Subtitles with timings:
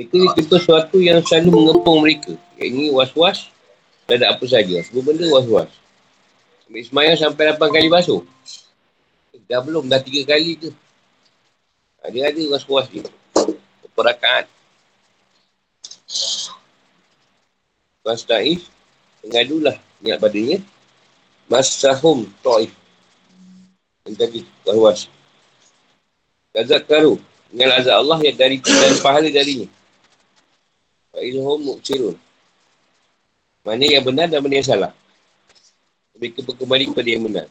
[0.00, 2.32] Mereka tipe sesuatu yang selalu mengepung mereka.
[2.56, 3.52] Ini was-was
[4.08, 4.80] dan ada apa saja.
[4.80, 5.68] Semua benda was-was.
[6.64, 8.24] Ambil semayang sampai 8 kali basuh.
[9.44, 10.72] Dah belum, dah 3 kali tu.
[12.00, 13.04] Ada ada was-was ni.
[13.92, 14.48] Perakaan.
[18.00, 18.72] Tuan Taif,
[19.20, 20.64] mengadulah niat badannya.
[21.44, 22.72] Masahum Taif.
[24.08, 25.12] Yang tadi, was-was.
[26.56, 27.20] Kazak karu.
[27.52, 29.68] Dengan azab Allah yang dari dan pahala darinya.
[31.10, 32.16] Fa'ilhum mu'cirun.
[33.66, 34.92] Mana yang benar dan mana yang salah.
[36.16, 37.46] Mereka berkembali kepada yang benar.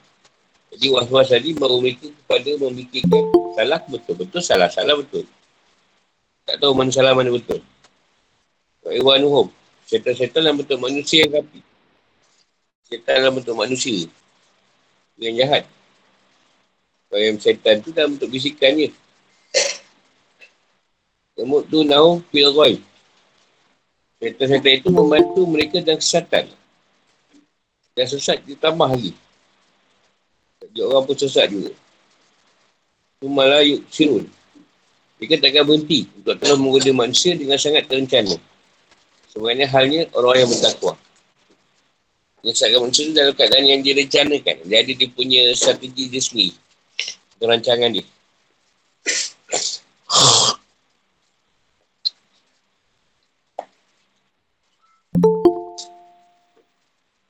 [0.69, 3.23] Jadi was-was tadi baru mereka kepada memikirkan
[3.57, 4.15] salah betul.
[4.17, 4.69] Betul salah.
[4.69, 5.25] Salah betul.
[6.45, 7.61] Tak tahu mana salah mana betul.
[8.85, 9.49] Fa'iwanuhum.
[9.89, 11.59] Syaitan-syaitan dalam bentuk manusia yang kapi.
[12.85, 14.05] Syaitan dalam bentuk manusia.
[15.17, 15.63] Yang jahat.
[17.09, 18.93] Kalau syaitan tu dalam bentuk bisikannya.
[21.33, 22.88] Kemuk tu nau ghaib.
[24.19, 26.51] Syaitan-syaitan itu membantu mereka dan kesatan.
[27.95, 29.15] Dan sesat ditambah lagi.
[30.59, 31.71] Jadi orang pun sesat juga.
[33.23, 34.27] Malah yuk sirun.
[35.19, 38.35] Mereka takkan berhenti untuk terus menggoda manusia dengan sangat terencana.
[39.31, 40.93] Sebenarnya halnya orang yang bertakwa.
[42.55, 44.55] Sangat manusia itu dalam keadaan yang direncanakan.
[44.67, 46.55] Ada dia punya strategi dia sendiri.
[47.39, 48.05] Rancangan dia.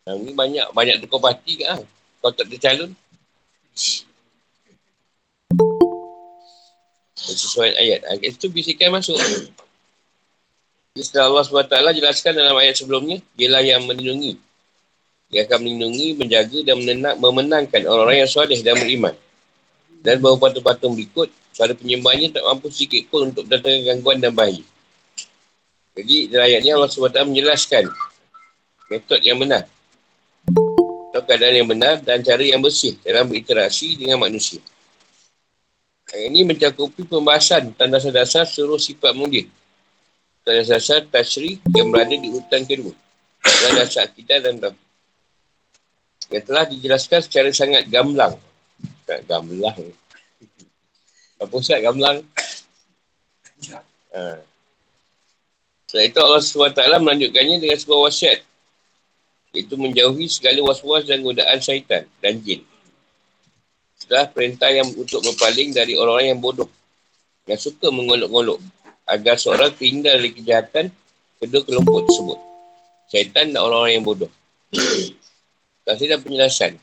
[0.10, 1.78] Ha, ni banyak banyak tukar parti ke ah.
[2.20, 2.92] Kau tak tercalon.
[7.16, 8.02] Sesuai ayat.
[8.10, 9.16] Ayat itu bisikan masuk.
[11.00, 14.36] Setelah Allah SWT jelaskan dalam ayat sebelumnya, dialah yang melindungi.
[15.30, 19.14] Dia akan melindungi, menjaga dan menenang, memenangkan orang-orang yang soleh dan beriman.
[20.02, 24.66] Dan bahawa patung-patung berikut, suara penyembahnya tak mampu sedikit pun untuk datangkan gangguan dan bahaya.
[26.00, 27.84] Jadi dalam ayat ini Allah SWT menjelaskan
[28.88, 29.68] metod yang benar
[31.10, 34.62] atau keadaan yang benar dan cara yang bersih dalam berinteraksi dengan manusia.
[36.16, 39.46] Yang ini mencakupi pembahasan tentang dasar-dasar seluruh sifat mulia.
[40.48, 42.96] Dasar-dasar tasri yang berada di hutan kedua.
[43.44, 44.78] Dan dasar kita dan dalam.
[46.30, 48.38] Yang telah dijelaskan secara sangat gamblang.
[49.06, 49.78] Tak gamblang.
[51.42, 52.26] Apa usah gamblang?
[54.16, 54.49] Ha.
[55.90, 58.46] Setelah itu Allah SWT melanjutkannya dengan sebuah wasiat
[59.50, 62.62] Iaitu menjauhi segala was-was dan godaan syaitan dan jin.
[63.98, 66.70] Setelah perintah yang untuk berpaling dari orang-orang yang bodoh.
[67.50, 68.62] Yang suka mengolok-ngolok.
[69.10, 70.94] Agar seorang terhindar dari kejahatan
[71.42, 72.38] kedua kelompok tersebut.
[73.10, 74.32] Syaitan dan orang-orang yang bodoh.
[75.90, 76.78] Kasih dan penjelasan.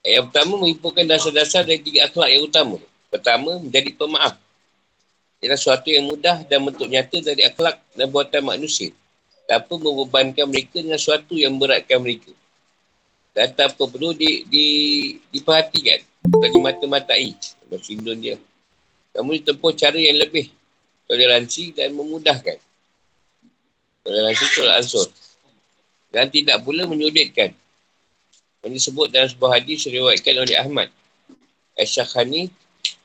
[0.00, 2.80] Yang pertama menghimpunkan dasar-dasar dari tiga akhlak yang utama.
[3.12, 4.47] Pertama, menjadi pemaaf.
[5.38, 8.90] Ialah sesuatu yang mudah dan bentuk nyata dari akhlak dan buatan manusia
[9.48, 12.28] tanpa membebankan mereka dengan sesuatu yang beratkan mereka.
[13.32, 14.66] Dan tanpa perlu di, di,
[15.32, 16.04] diperhatikan.
[16.28, 17.32] Bukan dimata-matai.
[17.72, 18.36] Bahasa Indon dia.
[19.16, 20.52] Kamu ditempuh cara yang lebih
[21.08, 22.60] toleransi dan memudahkan.
[24.04, 25.08] Toleransi itu ansur.
[26.12, 27.56] Dan tidak pula menyuditkan.
[28.66, 30.88] Yang disebut dalam sebuah hadis diriwayatkan oleh Ahmad.
[31.78, 32.52] Asyakhani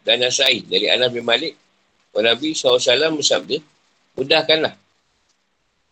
[0.04, 1.56] dan Nasai dari Anas bin Malik.
[2.22, 3.58] Nabi SAW bersabda,
[4.14, 4.78] mudahkanlah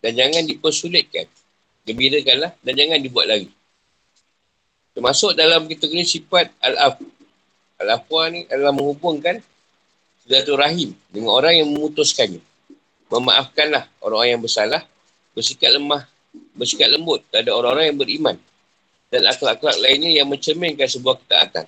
[0.02, 1.26] dan jangan dipersulitkan.
[1.82, 3.50] Gembirakanlah dan jangan dibuat lagi.
[4.94, 7.00] Termasuk dalam kategori sifat al-af.
[7.82, 9.42] Al-afwa ni adalah menghubungkan
[10.22, 12.38] Silatul Rahim dengan orang yang memutuskannya.
[13.10, 14.86] Memaafkanlah orang-orang yang bersalah,
[15.34, 16.06] bersikap lemah,
[16.54, 18.36] bersikap lembut terhadap orang-orang yang beriman
[19.10, 21.66] dan akhlak-akhlak lainnya yang mencerminkan sebuah ketaatan.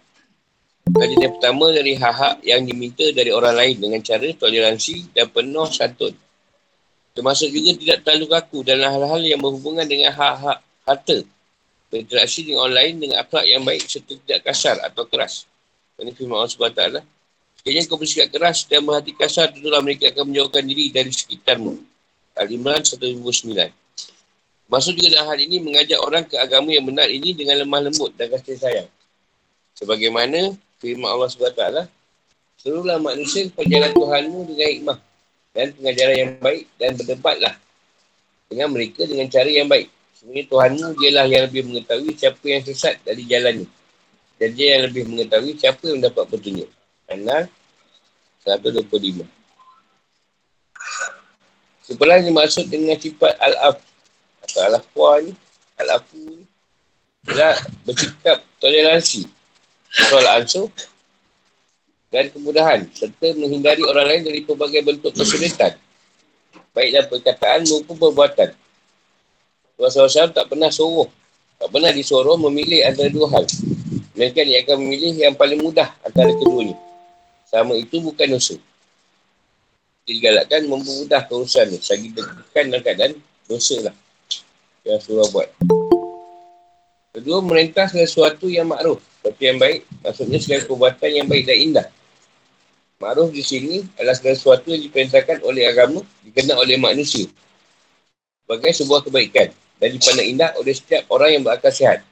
[0.85, 5.65] Kajian yang pertama dari hak-hak yang diminta dari orang lain dengan cara toleransi dan penuh
[5.73, 6.13] santun.
[7.17, 11.19] Termasuk juga tidak terlalu kaku dalam hal-hal yang berhubungan dengan hak-hak harta.
[11.89, 15.49] Berinteraksi dengan orang lain dengan akhlak yang baik serta tidak kasar atau keras.
[15.97, 16.83] Ini firman Allah SWT.
[17.63, 21.81] Sekiranya kau bersikap keras dan berhati kasar, tentulah mereka akan menjauhkan diri dari sekitarmu.
[22.37, 23.25] Al-Imran 109.
[24.69, 28.13] Masuk juga dalam hal ini mengajak orang ke agama yang benar ini dengan lemah lembut
[28.19, 28.89] dan kasih sayang.
[29.79, 31.91] Sebagaimana firman Allah SWT.
[32.61, 34.99] Seluruhlah manusia perjalanan Tuhanmu dengan hikmah
[35.53, 37.55] dan pengajaran yang baik dan berdebatlah
[38.49, 39.89] dengan mereka dengan cara yang baik.
[40.17, 43.69] Sebenarnya Tuhanmu dialah yang lebih mengetahui siapa yang sesat dari jalannya.
[44.41, 46.71] Dan dia yang lebih mengetahui siapa yang dapat petunjuk.
[47.11, 47.47] Anal
[48.47, 49.25] 125.
[51.85, 53.77] Sebelah ni maksud dengan sifat al-af
[54.49, 55.33] atau al-afwa ni,
[55.77, 56.45] al-afu ni,
[57.29, 59.29] adalah bersikap toleransi.
[59.95, 60.69] Soal ansur
[62.11, 65.79] dan kemudahan serta menghindari orang lain dari pelbagai bentuk kesulitan
[66.75, 68.51] baik dalam perkataan maupun perbuatan.
[69.79, 71.09] Rasulullah SAW tak pernah suruh,
[71.59, 73.47] tak pernah disuruh memilih antara dua hal.
[74.15, 76.79] Melainkan dia akan memilih yang paling mudah antara keduanya.
[77.51, 78.55] Sama itu bukan dosa.
[80.07, 81.79] Digalakkan mempermudah urusan ni.
[81.83, 83.13] Sagi bukan dalam keadaan
[83.51, 83.95] dosa lah.
[84.87, 85.49] Yang surah buat.
[87.15, 88.99] Kedua, merintah sesuatu yang makruh.
[88.99, 89.87] Seperti yang baik.
[90.03, 91.87] Maksudnya segala perbuatan yang baik dan indah.
[92.99, 97.31] Makruh di sini adalah segala sesuatu yang diperintahkan oleh agama, dikenal oleh manusia.
[98.43, 99.55] Sebagai sebuah kebaikan.
[99.79, 102.03] Dan dipandang indah oleh setiap orang yang berakal sihat.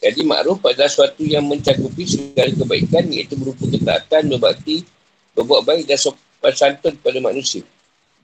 [0.00, 4.88] Jadi makruh adalah sesuatu yang mencakupi segala kebaikan iaitu berupa ketaatan, berbakti,
[5.36, 7.60] berbuat baik dan sopan santun kepada manusia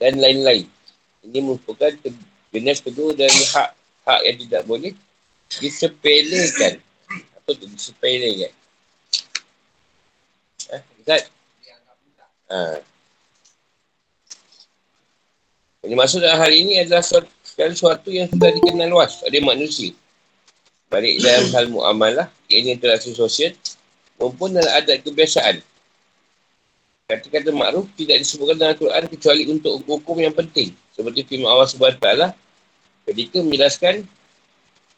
[0.00, 0.64] dan lain-lain.
[1.29, 1.93] Ini merupakan
[2.53, 3.69] jenis kedua dari hak
[4.08, 4.93] hak yang tidak boleh
[5.58, 6.79] disepelekan.
[7.11, 8.52] Apa tu disepelekan?
[10.70, 11.26] Eh, Ustaz?
[12.50, 12.79] Ha.
[15.81, 19.97] Ini maksud dalam hari ini adalah sesuatu yang sudah dikenal luas oleh manusia
[20.91, 23.55] Baik dalam hal muamalah, ini interaksi sosial,
[24.19, 25.62] maupun dalam adat kebiasaan.
[27.06, 30.75] Kata-kata makruf tidak disebutkan dalam Al-Quran kecuali untuk hukum yang penting.
[30.91, 32.35] Seperti firman Allah SWT
[33.06, 34.03] ketika menjelaskan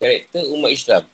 [0.02, 1.06] karakter umat Islam.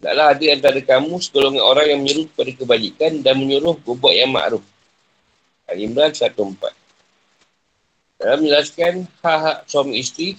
[0.00, 4.64] Taklah ada antara kamu segolongan orang yang menyuruh kepada kebajikan dan menyuruh berbuat yang makruf.
[5.70, 6.34] Al-Imran 1.4
[8.18, 10.34] Dalam menjelaskan hak-hak suami isteri,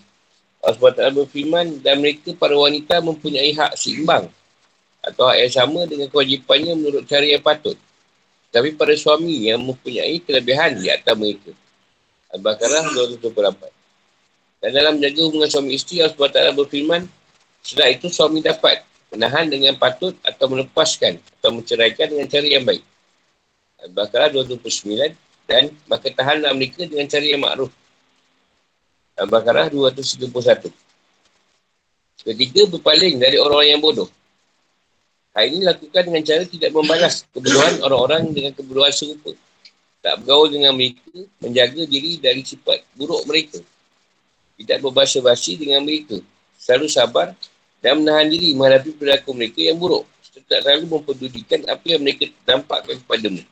[0.60, 4.28] Allah SWT berfirman dan mereka para wanita mempunyai hak seimbang
[5.02, 7.78] atau hak yang sama dengan kewajipannya menurut cara yang patut.
[8.52, 11.56] Tapi para suami yang mempunyai kelebihan di atas mereka.
[12.36, 12.92] Al-Baqarah
[13.22, 13.82] 228.
[14.62, 17.02] Dan dalam menjaga hubungan suami isteri, Allah SWT berfirman,
[17.62, 18.82] setelah itu suami dapat
[19.14, 22.84] menahan dengan patut atau melepaskan atau menceraikan dengan cara yang baik.
[23.82, 25.16] Al-Baqarah 229
[25.50, 27.74] dan maka tahanlah mereka dengan cara yang makruf
[29.22, 30.72] Al-Baqarah 231.
[32.22, 34.10] Ketiga, berpaling dari orang-orang yang bodoh.
[35.32, 39.32] Hal ini lakukan dengan cara tidak membalas kebodohan orang-orang dengan kebodohan serupa.
[40.02, 43.62] Tak bergaul dengan mereka, menjaga diri dari sifat buruk mereka.
[44.58, 46.18] Tidak berbahasa basi dengan mereka.
[46.58, 47.34] Selalu sabar
[47.82, 50.06] dan menahan diri menghadapi perilaku mereka yang buruk.
[50.48, 53.44] Tak selalu mempedulikan apa yang mereka nampakkan kepadamu.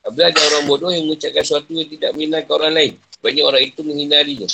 [0.00, 3.80] Apabila ada orang bodoh yang mengucapkan sesuatu yang tidak menyenangkan orang lain, banyak orang itu
[3.84, 4.48] menghindarinya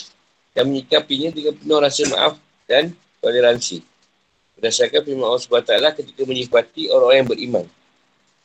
[0.56, 2.34] dan menyikapinya dengan penuh rasa maaf
[2.66, 2.92] dan
[3.22, 3.84] toleransi.
[4.56, 7.64] Berdasarkan firman Allah SWT ketika menyifati orang-orang yang beriman.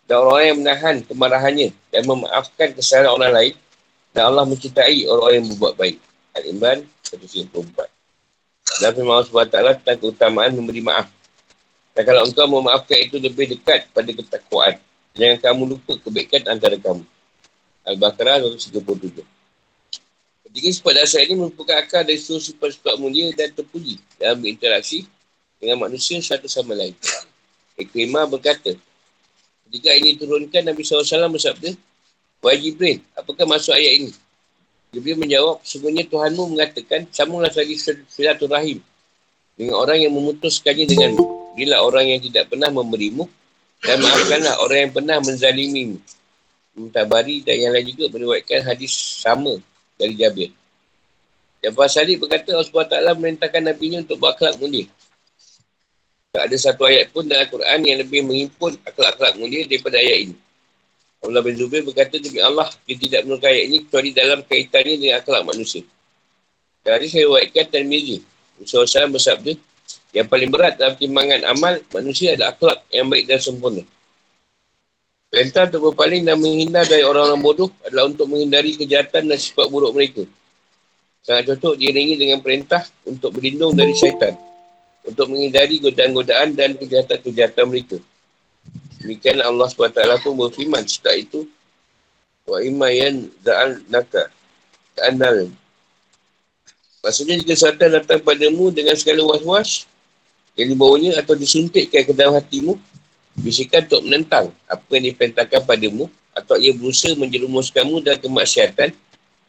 [0.03, 3.55] Dan orang-orang yang menahan kemarahannya dan memaafkan kesalahan orang lain.
[4.11, 5.97] Dan Allah mencintai orang-orang yang berbuat baik.
[6.35, 8.00] Al-Imran 194.
[8.81, 11.09] Dan firman Allah SWT tentang keutamaan memberi maaf.
[11.91, 14.79] Dan kalau engkau memaafkan itu lebih dekat pada ketakwaan.
[15.11, 17.03] Jangan kamu lupa kebaikan antara kamu.
[17.83, 19.21] Al-Baqarah 137.
[20.51, 25.07] Tiga sifat dasar ini merupakan akar dari seluruh sifat-sifat mulia dan terpuji dalam berinteraksi
[25.63, 26.91] dengan manusia satu sama lain.
[27.79, 28.75] Ikrimah berkata,
[29.67, 31.71] ketika ini turunkan Nabi SAW bersabda,
[32.43, 34.11] Wahai Jibril, apakah maksud ayat ini?
[34.91, 37.79] Jibril menjawab, sebenarnya Tuhanmu mengatakan, sambunglah lagi
[38.11, 38.83] silaturahim
[39.55, 41.15] dengan orang yang memutuskannya dengan
[41.51, 43.27] Bila orang yang tidak pernah memberimu
[43.83, 45.99] dan maafkanlah orang yang pernah menzalimimu.
[46.79, 49.59] Mutabari dan yang lain juga meriwayatkan hadis sama
[49.99, 50.55] dari Jabir.
[51.59, 54.87] Jafar Sadiq berkata Allah SWT merintahkan Nabi ini untuk berakhlak mulia.
[56.31, 60.35] Tak ada satu ayat pun dalam Al-Quran yang lebih menghimpun akhlak-akhlak mulia daripada ayat ini.
[61.21, 65.15] Allah bin Zubair berkata demi Allah dia tidak menurut ayat ini kecuali dalam kaitannya dengan
[65.21, 65.85] akhlak manusia.
[66.81, 68.25] Dari saya waitkan dan Mizi.
[68.57, 69.53] Musa SAW bersabda
[70.17, 73.85] yang paling berat dalam timbangan amal manusia adalah akhlak yang baik dan sempurna.
[75.31, 79.95] Perintah untuk berpaling dan menghindar dari orang-orang bodoh adalah untuk menghindari kejahatan dan sifat buruk
[79.95, 80.27] mereka.
[81.23, 84.35] Sangat cocok diiringi dengan perintah untuk berlindung dari syaitan.
[85.07, 87.97] Untuk menghindari godaan-godaan dan kejahatan-kejahatan mereka.
[89.01, 91.49] Demikian Allah SWT pun berfirman setelah itu.
[92.45, 94.29] Wa imayan za'al naka.
[94.93, 95.49] Ta'anal.
[97.01, 99.89] Maksudnya jika syaitan datang padamu dengan segala was-was
[100.53, 102.77] yang dibawanya atau disuntikkan ke dalam hatimu,
[103.41, 106.05] bisikan untuk menentang apa yang diperintahkan padamu
[106.37, 108.93] atau ia berusaha menjerumuskanmu dalam kemaksiatan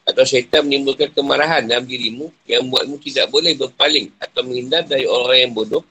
[0.02, 5.40] atau syaitan menimbulkan kemarahan dalam dirimu yang membuatmu tidak boleh berpaling atau menghindar dari orang-orang
[5.46, 5.84] yang bodoh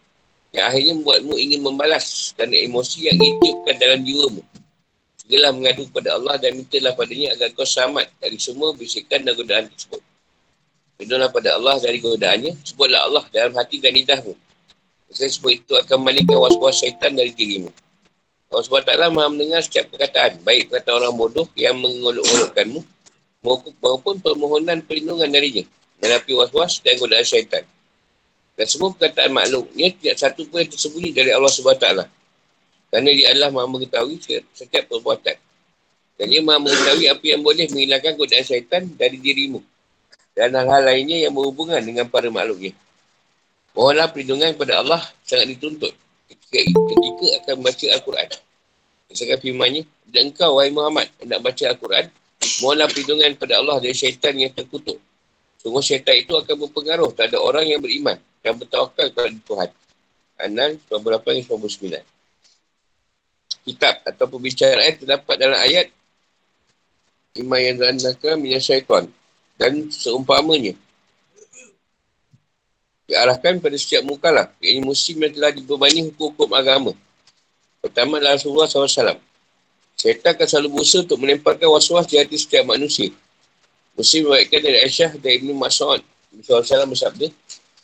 [0.52, 4.42] yang akhirnya membuatmu ingin membalas kerana emosi yang ditiupkan dalam jiwamu.
[5.16, 9.72] Segala mengadu kepada Allah dan mintalah padanya agar kau selamat dari semua bisikan dan godaan
[9.72, 10.04] tersebut.
[11.00, 14.36] Mintalah pada Allah dari godaannya, sebutlah Allah dalam hati dan lidahmu
[15.12, 17.68] saya sebut itu akan memalingkan was-was syaitan dari dirimu.
[18.52, 20.40] Allah SWT maha mendengar setiap perkataan.
[20.44, 22.80] Baik kata orang bodoh yang mengolok-olokkanmu
[23.80, 25.64] maupun permohonan perlindungan darinya.
[26.00, 27.64] Menghadapi was-was dan godaan syaitan.
[28.56, 31.88] Dan semua perkataan makhluknya tidak satu pun yang tersembunyi dari Allah SWT.
[32.92, 34.20] Kerana dia adalah maha mengetahui
[34.52, 35.36] setiap perbuatan.
[36.20, 39.64] Dan dia maha mengetahui apa yang boleh menghilangkan godaan syaitan dari dirimu.
[40.36, 42.76] Dan hal-hal lainnya yang berhubungan dengan para makhluknya.
[43.72, 45.96] Mohonlah perlindungan kepada Allah sangat dituntut
[46.28, 48.28] ketika, ketika akan membaca Al-Quran.
[49.12, 52.06] Misalkan firmannya, dan engkau, wahai Muhammad, nak baca Al-Quran,
[52.64, 55.00] mohonlah perlindungan kepada Allah dari syaitan yang terkutuk.
[55.62, 59.70] Sungguh syaitan itu akan berpengaruh terhadap orang yang beriman dan bertawakal kepada Tuhan.
[60.42, 62.02] Anan 28 99.
[63.62, 65.94] Kitab atau pembicaraan terdapat dalam ayat
[67.32, 69.08] Iman yang zanaka minyak syaitan
[69.56, 70.76] dan seumpamanya
[73.08, 76.92] diarahkan pada setiap mukalaf yang musim yang telah dibebani hukum-hukum agama
[77.80, 79.16] pertama adalah Rasulullah SAW
[79.96, 83.16] syaitan akan selalu berusaha untuk melemparkan was-was di hati setiap manusia
[83.96, 86.02] Muslim mewaikan dari Aisyah dan Ibn Mas'ud.
[86.42, 87.28] SAW bersabda,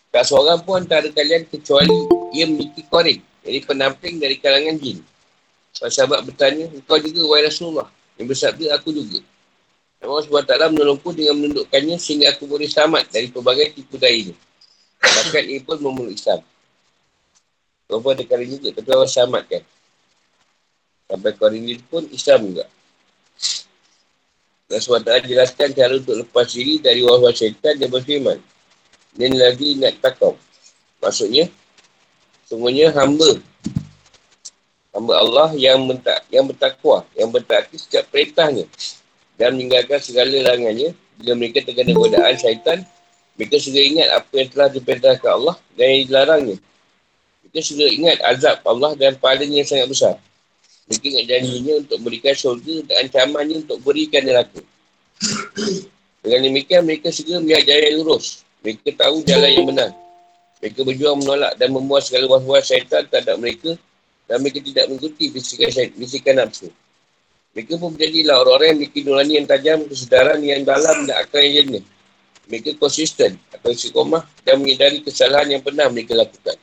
[0.07, 1.93] tak seorang pun antara kalian kecuali
[2.31, 3.19] ia memiliki korin.
[3.43, 5.03] Jadi penamping dari kalangan jin.
[5.77, 7.87] Para sahabat bertanya, engkau juga wahai Rasulullah.
[8.17, 9.19] Yang bersabda, aku juga.
[9.97, 14.35] Allah SWT menolongku dengan menundukkannya sehingga aku boleh selamat dari pelbagai tipu daya ini.
[15.01, 16.41] Bahkan ia pun memeluk Islam.
[17.87, 19.63] Kau ada kali juga, tapi Allah selamatkan.
[21.07, 22.65] Sampai korin ini pun Islam juga.
[24.67, 28.35] Allah SWT jelaskan cara untuk lepas diri dari wawah syaitan dan berfirman.
[29.15, 30.35] Dan lagi ingat takau.
[30.99, 31.47] Maksudnya,
[32.43, 33.39] semuanya hamba.
[34.91, 38.67] Hamba Allah yang mentak, yang bertakwa, yang bertakwa setiap perintahnya.
[39.39, 40.91] Dan meninggalkan segala larangannya.
[41.15, 42.83] Bila mereka terkena godaan syaitan,
[43.39, 46.57] mereka sudah ingat apa yang telah diperintahkan Allah dan yang dilarangnya.
[47.39, 50.15] Mereka sudah ingat azab Allah dan pahalanya yang sangat besar.
[50.87, 54.61] Mereka ingat janjinya untuk berikan syurga dan ancamannya untuk berikan neraka.
[56.23, 58.25] Dengan demikian, mereka segera melihat jalan yang lurus.
[58.63, 59.91] Mereka tahu jalan yang benar.
[60.63, 63.75] Mereka berjuang menolak dan membuat segala was-was syaitan terhadap mereka
[64.27, 66.67] dan mereka tidak mengikuti bisikan, bisikan nafsu.
[67.55, 71.65] Mereka pun menjadilah orang-orang yang memiliki nurani yang tajam, kesedaran yang dalam dan akal yang
[71.65, 71.85] jenis.
[72.47, 76.55] Mereka konsisten atau istiqomah dan menyedari kesalahan yang pernah mereka lakukan.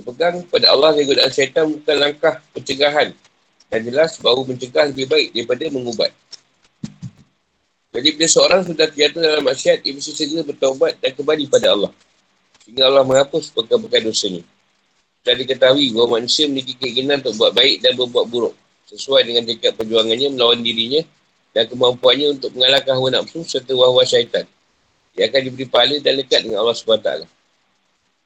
[0.00, 3.12] Berpegang pada Allah dan godaan syaitan bukan langkah pencegahan.
[3.70, 6.10] Dan jelas bahawa mencegah lebih baik daripada mengubat.
[7.90, 11.92] Jadi bila seorang sudah terjatuh dalam maksiat, ia mesti segera bertaubat dan kembali pada Allah.
[12.64, 14.42] Sehingga Allah menghapus bekas-bekas dosanya.
[15.20, 18.54] Kita diketahui bahawa manusia memiliki keinginan untuk buat baik dan berbuat buruk.
[18.88, 21.04] Sesuai dengan dekat perjuangannya melawan dirinya
[21.52, 24.48] dan kemampuannya untuk mengalahkan hawa nafsu serta wahwa syaitan.
[25.18, 27.26] Ia akan diberi pahala dan lekat dengan Allah SWT.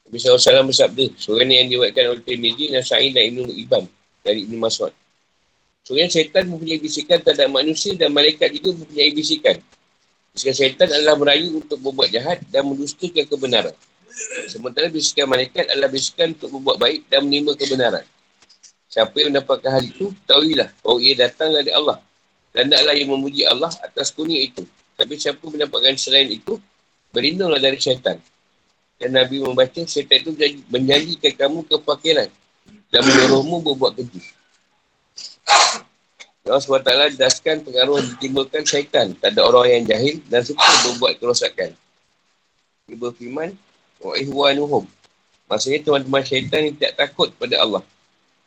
[0.05, 3.83] Nabi SAW bersabda, seorang yang diwakilkan oleh Tirmidhi, Nasai dan Ibn Ibn
[4.21, 4.93] dari Ibn Mas'ud.
[5.85, 9.57] Seorang syaitan mempunyai bisikan terhadap manusia dan malaikat juga mempunyai bisikan.
[10.33, 13.75] Bisikan syaitan adalah merayu untuk berbuat jahat dan mendustakan kebenaran.
[14.45, 18.05] Sementara bisikan malaikat adalah bisikan untuk berbuat baik dan menerima kebenaran.
[18.89, 21.97] Siapa yang mendapatkan hal itu, tahuilah bahawa ia datang dari Allah.
[22.55, 24.63] Dan taklah yang memuji Allah atas kuning itu.
[24.95, 26.55] Tapi siapa mendapatkan selain itu,
[27.11, 28.15] berlindunglah dari syaitan.
[28.95, 30.31] Dan Nabi membaca syaitan itu
[30.71, 32.31] menjanjikan kamu kepakiran
[32.89, 34.23] dan menyuruhmu berbuat keji.
[36.45, 41.73] Allah SWT jelaskan pengaruh ditimbulkan syaitan tak ada orang yang jahil dan suka berbuat kerosakan.
[42.85, 43.57] Dia berfirman,
[43.97, 44.85] Wa'ihwanuhum.
[45.49, 47.81] Maksudnya teman-teman syaitan yang tidak takut pada Allah.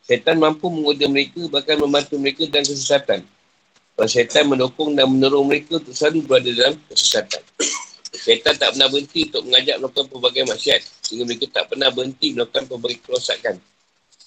[0.07, 3.19] Syaitan mampu menggoda mereka bahkan membantu mereka dalam kesesatan.
[3.99, 7.43] Kalau syaitan mendukung dan menolong mereka untuk selalu berada dalam kesesatan.
[8.09, 10.81] Syaitan tak pernah berhenti untuk mengajak melakukan pelbagai maksiat.
[11.05, 13.55] Sehingga mereka tak pernah berhenti melakukan pelbagai kerosakan.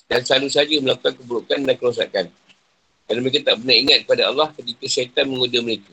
[0.07, 2.25] Dan selalu saja melakukan keburukan dan kerosakan.
[3.07, 5.93] Kerana mereka tak pernah ingat kepada Allah ketika syaitan menggoda mereka.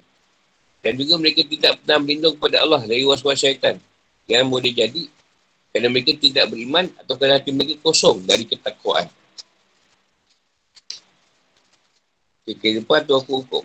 [0.80, 3.76] Dan juga mereka tidak pernah berlindung kepada Allah dari was-was syaitan.
[4.30, 5.04] Yang boleh jadi
[5.70, 9.06] kerana mereka tidak beriman atau kerana hati mereka kosong dari ketakwaan.
[12.50, 13.62] Okay, lepas tu aku hukum.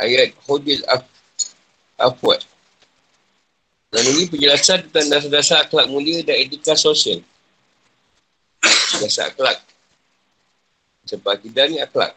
[0.00, 1.04] Ayat Hudil Af
[1.98, 2.40] Afwad.
[3.90, 7.24] Dan ini penjelasan tentang dasar-dasar akhlak mulia dan etika sosial.
[9.02, 9.58] Dasar akhlak.
[11.08, 12.14] Sebab kita ni akhlak.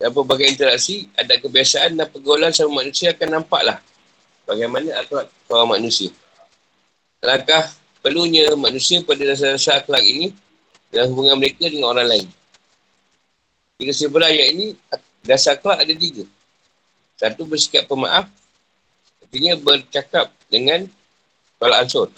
[0.00, 3.78] Dan berbagai interaksi, ada kebiasaan dan pergaulan sama manusia akan nampaklah
[4.48, 6.10] bagaimana akhlak seorang manusia.
[7.20, 7.68] Adakah
[8.00, 10.32] perlunya manusia pada dasar-dasar akhlak ini
[10.88, 12.26] dalam hubungan mereka dengan orang lain?
[13.76, 14.66] Jika sebelah ayat ini,
[15.20, 16.24] dasar akhlak ada tiga.
[17.20, 18.24] Satu bersikap pemaaf.
[19.20, 20.88] Artinya bercakap dengan
[21.60, 22.08] kepala ansur.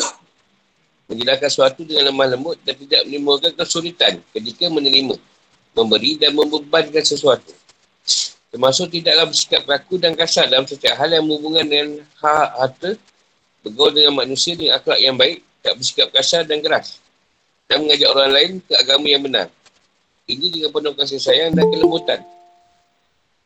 [1.10, 5.18] Menjelaskan sesuatu dengan lemah lembut dan tidak menimbulkan kesulitan ketika menerima,
[5.74, 7.50] memberi dan membebankan sesuatu.
[8.54, 11.88] Termasuk tidaklah bersikap kaku dan kasar dalam setiap hal yang berhubungan dengan
[12.22, 12.90] hak harta,
[13.66, 17.02] bergaul dengan manusia dengan akhlak yang baik, tak bersikap kasar dan keras.
[17.66, 19.48] Dan mengajak orang lain ke agama yang benar.
[20.30, 22.22] Ini dengan penuh kasih sayang dan kelembutan.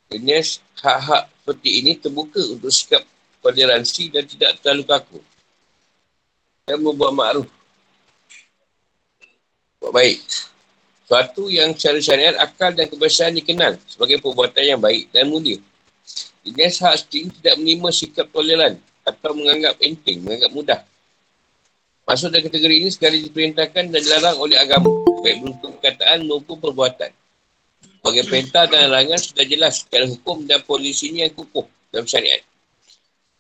[0.07, 3.03] Jenis hak-hak seperti ini terbuka untuk sikap
[3.43, 5.19] toleransi dan tidak terlalu kaku.
[6.67, 7.49] Dan membuat makruf.
[9.83, 10.19] Buat baik.
[11.07, 15.63] Suatu yang secara syariat akal dan kebiasaan dikenal sebagai perbuatan yang baik dan mulia.
[16.43, 20.81] Jenis hak seperti tidak menerima sikap toleran atau menganggap enteng, menganggap mudah.
[22.07, 24.87] Masuk dalam kategori ini sekali diperintahkan dan dilarang oleh agama.
[25.27, 27.11] Baik berupa perkataan maupun perbuatan.
[28.07, 32.39] Sebagai perintah dan larangan sudah jelas secara hukum dan polisinya yang kukuh dalam syariat.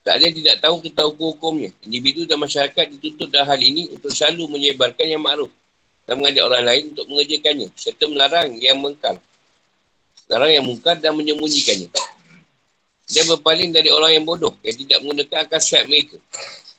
[0.03, 1.71] Tak ada tidak tahu tentang hukum-hukumnya.
[1.87, 5.55] Individu dan masyarakat dituntut dalam hal ini untuk selalu menyebarkan yang ma'ruf
[6.03, 9.15] dan mengajak orang lain untuk mengerjakannya serta melarang yang mengkal.
[10.27, 11.87] Larang yang mungkar dan menyembunyikannya.
[13.07, 16.19] Dia berpaling dari orang yang bodoh yang tidak menggunakan akal sihat mereka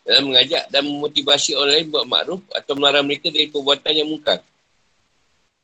[0.04, 4.44] dalam mengajak dan memotivasi orang lain buat makruf atau melarang mereka dari perbuatan yang mungkar.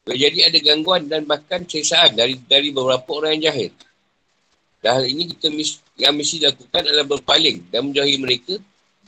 [0.04, 3.72] Jadi ada gangguan dan bahkan sesaan dari dari beberapa orang yang jahil.
[4.84, 8.60] Dan hal ini kita mis, yang mesti dilakukan adalah berpaling dan menjauhi mereka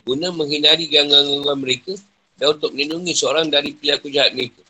[0.08, 1.94] guna menghindari gangguan-gangguan mereka
[2.40, 4.62] dan untuk melindungi seorang dari pilihan jahat mereka.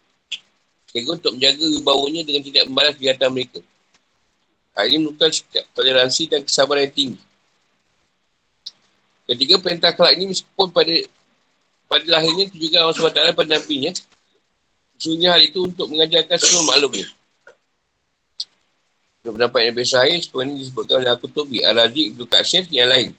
[0.89, 3.59] Sehingga untuk menjaga wibawanya dengan tidak membalas kejahatan mereka.
[4.73, 5.31] Hal ini merupakan
[5.77, 7.21] toleransi dan kesabaran yang tinggi.
[9.25, 10.95] Ketiga perintah kelak ini meskipun pada
[11.85, 13.91] pada lahirnya juga Allah SWT pada nabinya
[14.95, 17.07] Sesungguhnya hal itu untuk mengajarkan semua maklumnya.
[19.25, 23.09] Untuk pendapat yang air, seperti ini disebutkan oleh aku Tobi, Al-Razi, Ibn Qasir, yang lain.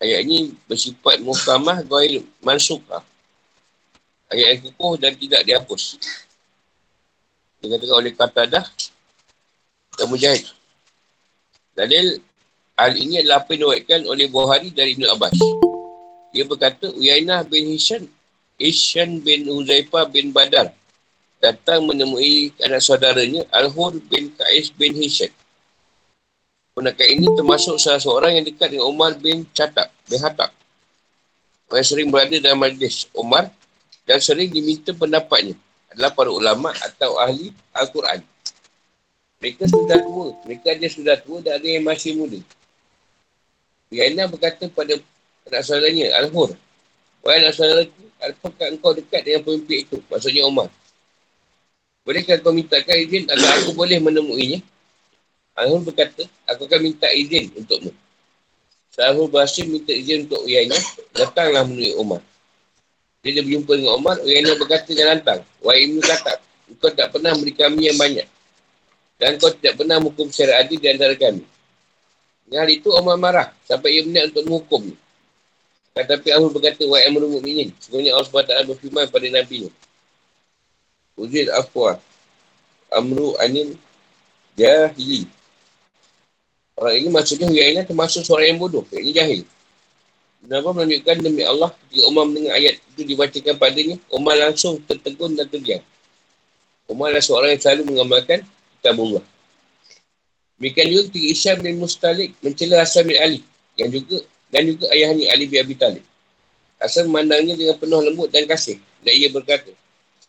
[0.00, 3.04] Ayat ini bersifat muhkamah, goil mansukah.
[4.32, 6.00] Ayat yang kukuh dan tidak dihapus.
[7.62, 8.66] Dikatakan oleh kata dah
[10.00, 10.48] dan mujahid.
[11.76, 12.18] Dalil
[12.74, 15.38] hal ini adalah apa yang oleh Buhari dari Ibn Abbas.
[16.34, 18.10] Dia berkata, Uyainah bin Hisham,
[18.58, 20.70] Ishan bin Uzaifah bin Badar
[21.42, 25.28] datang menemui anak saudaranya Al-Hur bin Qais bin Hisham.
[26.74, 30.50] Penakat ini termasuk salah seorang yang dekat dengan Umar bin Chatab bin Hatab.
[31.74, 33.50] Yang sering berada dalam majlis Umar
[34.06, 35.58] dan sering diminta pendapatnya
[35.90, 38.22] adalah para ulama atau ahli Al-Quran.
[39.42, 40.28] Mereka sudah tua.
[40.46, 42.38] Mereka ada sudah tua dan ada yang masih muda.
[43.90, 44.98] Yana berkata pada
[45.50, 46.54] anak saudaranya Al-Hur.
[47.22, 49.96] Wahai anak saudaraku, apakah engkau dekat dengan pemimpin itu?
[50.08, 50.72] Maksudnya Umar.
[52.04, 54.60] Bolehkah kau mintakan izin agar aku boleh menemuinya?
[55.56, 57.92] Al-Hur berkata, aku akan minta izin untukmu.
[59.00, 60.82] Al-Hur berhasil minta izin untuk Uyainah,
[61.16, 62.20] datanglah menemui Umar.
[63.24, 67.52] Dia berjumpa dengan Umar, Uyainah berkata dengan lantang, Wahai Ibn Katab, engkau tak pernah beri
[67.56, 68.28] kami yang banyak.
[69.16, 71.40] Dan kau tidak pernah menghukum secara adil di antara kami.
[72.44, 74.96] Dengan hal itu, Umar marah sampai ia berniat untuk menghukumnya.
[75.94, 79.74] Tetapi Allah berkata, Wahai Amrul Mu'minin, sebenarnya Allah SWT berfirman pada Nabi Nuh.
[81.14, 82.02] Uzid afwa.
[82.90, 83.78] Amru anil
[84.58, 85.30] jahili.
[86.74, 88.82] Orang ini maksudnya Huyainah termasuk seorang yang bodoh.
[88.90, 89.40] Ini jahil.
[90.42, 95.46] Kenapa menunjukkan demi Allah ketika Umar mendengar ayat itu dibacakan padanya, Umar langsung tertegun dan
[95.46, 95.80] terdiam.
[96.90, 99.24] Umar adalah seorang yang selalu mengamalkan kitab Allah.
[100.58, 103.40] Demikian juga ketika Isyam bin Mustalik mencela Hasan bin Ali
[103.78, 106.06] yang juga dan juga ayahnya Ali bin Abi Talib.
[106.78, 108.78] Hasan memandangnya dengan penuh lembut dan kasih.
[109.02, 109.74] Dan ia berkata,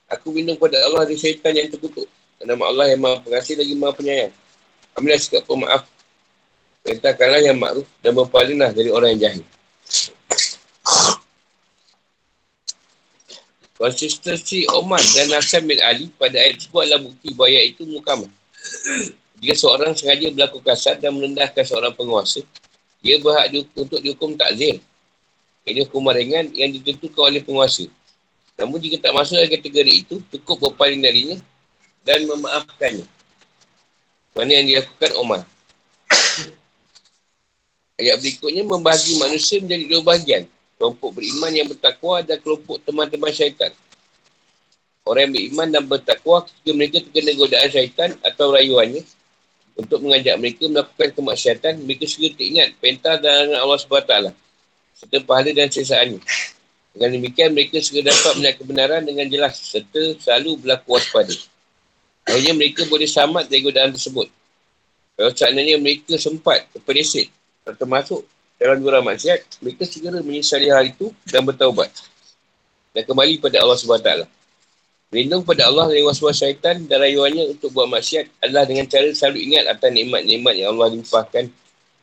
[0.10, 2.10] Aku minum pada Allah dari syaitan yang terkutuk.
[2.42, 4.34] Nama Allah yang maha pengasih lagi maha penyayang.
[4.98, 5.86] Ambillah sikap pemaaf.
[6.86, 9.46] Perintahkanlah yang makruf dan berpalinglah dari orang yang jahil.
[13.76, 18.32] Konsistensi Omar dan Nassan bin Ali pada ayat tersebut adalah bukti bahawa ayat itu mukamah.
[19.42, 22.46] Jika seorang sengaja berlaku kasar dan merendahkan seorang penguasa,
[23.06, 24.82] dia berhak untuk dihukum takzir.
[25.62, 27.86] Ini hukuman ringan yang ditentukan oleh penguasa.
[28.58, 31.38] Namun jika tak masuk dalam kategori itu, cukup berpaling darinya
[32.02, 33.06] dan memaafkannya.
[34.34, 35.42] Mana yang dilakukan Omar.
[38.02, 40.44] Ayat berikutnya membahagi manusia menjadi dua bahagian.
[40.76, 43.72] Kelompok beriman yang bertakwa dan kelompok teman-teman syaitan.
[45.06, 49.06] Orang yang beriman dan bertakwa ketika mereka terkena godaan syaitan atau rayuannya
[49.76, 54.32] untuk mengajak mereka melakukan kemaksiatan, mereka segera teringat perintah dan Allah SWT
[54.96, 56.24] serta pahala dan sesaannya.
[56.96, 61.36] Dengan demikian, mereka segera dapat melihat kebenaran dengan jelas serta selalu berlaku waspada.
[62.24, 64.32] Akhirnya mereka boleh selamat dari godaan tersebut.
[65.20, 67.28] Kalau seandainya mereka sempat terpeleset
[67.68, 68.22] atau termasuk
[68.56, 71.92] dalam jurang maksiat, mereka segera menyesali hal itu dan bertaubat.
[72.96, 74.35] Dan kembali pada Allah SWT.
[75.16, 79.48] Berlindung pada Allah dari was-was syaitan dan rayuannya untuk buat maksiat adalah dengan cara selalu
[79.48, 81.48] ingat atas nikmat-nikmat yang Allah limpahkan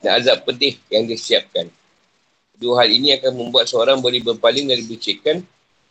[0.01, 1.68] dan azab pedih yang disiapkan.
[2.57, 5.44] Dua hal ini akan membuat seorang boleh berpaling dari bicikan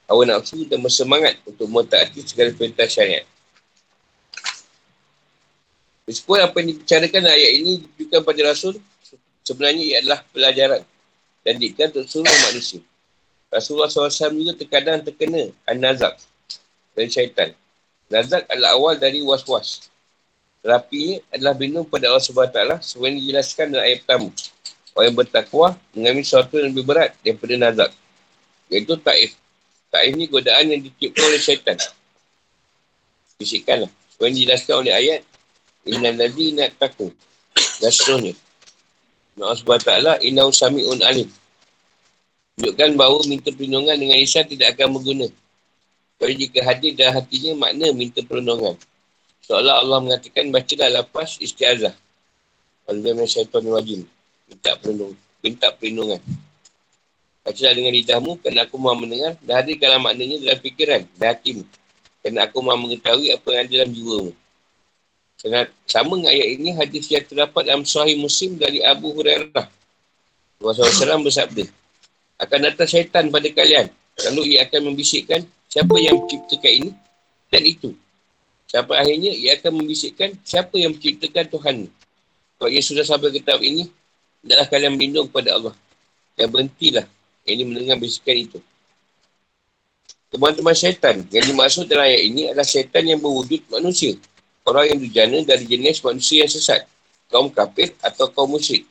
[0.10, 3.30] hawa nafsu dan bersemangat untuk mentaati segala perintah syariat.
[6.10, 8.82] Meskipun apa yang dibicarakan ayat ini ditujukan pada Rasul,
[9.46, 10.82] sebenarnya ia adalah pelajaran
[11.46, 12.82] dan diikat untuk seluruh manusia.
[13.54, 16.18] Rasulullah SAW juga terkadang terkena an-nazak
[16.96, 17.50] dari syaitan.
[18.12, 19.88] Nazak adalah awal dari was-was.
[20.62, 24.30] Terapinya adalah berlindung pada Allah SWT sebagaimana dijelaskan dalam ayat pertama.
[24.92, 27.92] Orang yang bertakwa mengambil sesuatu yang lebih berat daripada nazak.
[28.70, 29.32] Iaitu ta'if.
[29.90, 31.78] Ta'if ni godaan yang ditiupkan oleh syaitan.
[33.40, 33.90] Fisikkanlah.
[34.14, 35.22] Sebagaimana dijelaskan oleh ayat.
[35.88, 37.16] Inna ladhi nak takut.
[37.82, 38.36] Dan seterusnya.
[39.42, 41.32] Allah SWT inna usami'un alim.
[42.60, 45.26] Tunjukkan bahawa minta perlindungan dengan Isa tidak akan berguna.
[46.22, 48.78] Kalau jika hadir dalam hatinya makna minta perlindungan.
[49.42, 51.98] Seolah Allah mengatakan bacalah lapas istiazah.
[52.86, 54.06] Allah min syaitan wajim.
[54.46, 55.18] Minta perlindungan.
[55.42, 56.22] Minta perlindungan.
[57.42, 61.66] Bacalah dengan lidahmu kerana aku mahu mendengar dan hadirkanlah maknanya dalam fikiran dan hatimu.
[62.22, 64.32] Kerana aku mahu mengetahui apa yang ada dalam jiwamu.
[65.42, 69.66] Sangat sama dengan ayat ini, hadis yang terdapat dalam sahih muslim dari Abu Hurairah.
[70.62, 71.66] Rasulullah SAW bersabda,
[72.46, 73.90] akan datang syaitan pada kalian.
[74.30, 76.92] Lalu ia akan membisikkan siapa yang menciptakan ini
[77.50, 77.90] dan itu.
[78.70, 81.76] Sampai akhirnya ia akan membisikkan siapa yang menciptakan Tuhan.
[82.62, 83.90] Kalau ia sudah sampai tahap ini,
[84.46, 85.76] adalah kalian berlindung kepada Allah.
[86.38, 87.06] Dan berhentilah
[87.46, 88.60] ini mendengar bisikan itu.
[90.32, 94.16] Teman-teman syaitan yang dimaksud dalam ayat ini adalah syaitan yang berwujud manusia.
[94.64, 96.88] Orang yang dijana dari jenis manusia yang sesat.
[97.28, 98.88] Kaum kafir atau kaum musyrik.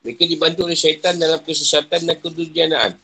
[0.00, 2.96] Mereka dibantu oleh syaitan dalam kesesatan dan kedurjanaan.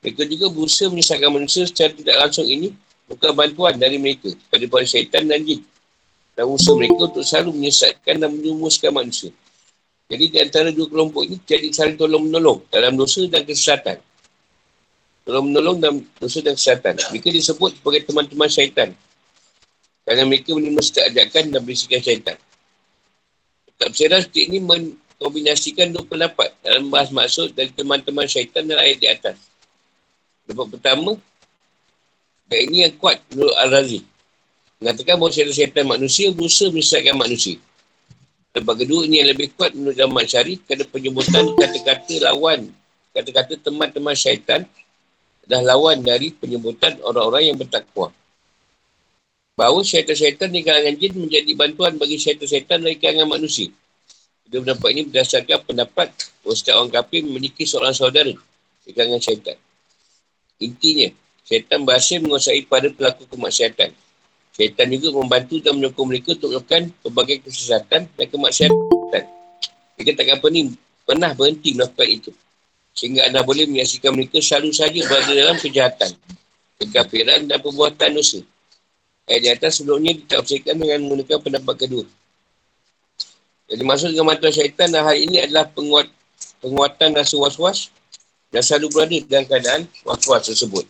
[0.00, 2.72] Mereka juga berusaha menyesatkan manusia secara tidak langsung ini
[3.04, 5.60] bukan bantuan dari mereka pada para syaitan dan jin.
[6.32, 9.28] Dan usaha mereka untuk selalu menyesatkan dan menyumuskan manusia.
[10.08, 14.00] Jadi di antara dua kelompok ini jadi saling tolong menolong dalam dosa dan kesesatan.
[15.28, 16.96] Tolong menolong dalam dosa dan kesesatan.
[17.12, 18.88] Mereka disebut sebagai teman-teman syaitan.
[20.08, 22.36] Kerana mereka menerima setiap ajakan dan berisikan syaitan.
[23.76, 24.58] Tak berserah ini
[25.20, 29.49] kombinasikan dua pendapat dalam bahas maksud dari teman-teman syaitan dan ayat di atas.
[30.50, 31.14] Pendapat pertama,
[32.50, 34.02] ayat ini yang kuat menurut Al-Razi.
[34.82, 37.62] Mengatakan bahawa syaitan-syaitan manusia berusaha menyesatkan manusia.
[38.50, 42.66] Tempat kedua, ini yang lebih kuat menurut Zaman Syari kerana penyebutan kata-kata lawan,
[43.14, 44.66] kata-kata teman-teman syaitan
[45.46, 48.10] dah lawan dari penyebutan orang-orang yang bertakwa.
[49.54, 53.70] Bahawa syaitan-syaitan di kalangan jin menjadi bantuan bagi syaitan-syaitan dari kalangan manusia.
[54.50, 56.10] Dia pendapat ini berdasarkan pendapat
[56.42, 58.34] bahawa setiap orang kafir memiliki seorang saudara
[58.82, 59.54] di kalangan syaitan.
[60.60, 61.08] Intinya,
[61.48, 63.96] syaitan berhasil menguasai pada pelaku kemaksiatan.
[64.52, 69.24] Syaitan juga membantu dan menyokong mereka untuk melakukan pelbagai kesesatan dan kemaksiatan.
[69.96, 70.64] Mereka takkan pernah,
[71.08, 72.30] pernah berhenti melakukan itu.
[72.92, 76.12] Sehingga anda boleh menyaksikan mereka selalu saja berada dalam kejahatan,
[76.76, 78.44] kekafiran dan perbuatan dosa.
[79.24, 82.04] Ayat di atas sebelumnya ditafsirkan dengan menggunakan pendapat kedua.
[83.70, 86.10] Jadi maksud dengan mata syaitan dan hal ini adalah penguat,
[86.58, 87.88] penguatan rasa was-was
[88.50, 90.86] dan selalu berada dalam keadaan was-was tersebut.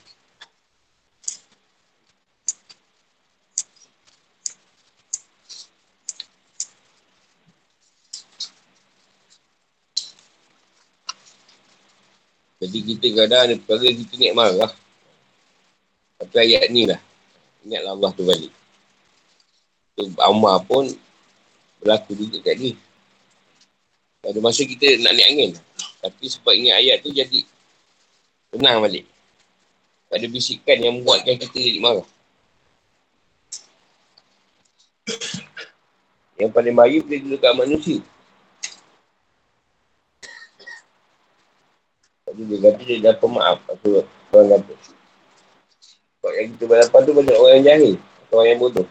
[12.60, 14.72] Jadi kita kadang ada perkara kita ingat marah.
[16.20, 17.00] Tapi ayat ni lah.
[17.64, 18.52] Ingatlah Allah tu balik.
[19.96, 20.84] Tu Ammar pun
[21.80, 22.74] berlaku juga kat dia.
[24.20, 25.50] Pada masa kita nak naik angin.
[26.04, 27.40] Tapi sebab ingat ayat tu jadi
[28.50, 29.06] tenang balik.
[30.10, 32.06] Ada bisikan yang membuatkan kita jadi marah.
[36.34, 37.98] Yang paling bahaya bila dulu kat manusia.
[42.26, 43.58] Tapi dia kata dia dapat maaf.
[43.70, 44.02] Atau
[44.34, 44.74] orang kata.
[46.18, 47.94] Sebab yang kita berhadapan tu banyak orang yang jahil.
[47.98, 48.88] Atau orang yang bodoh.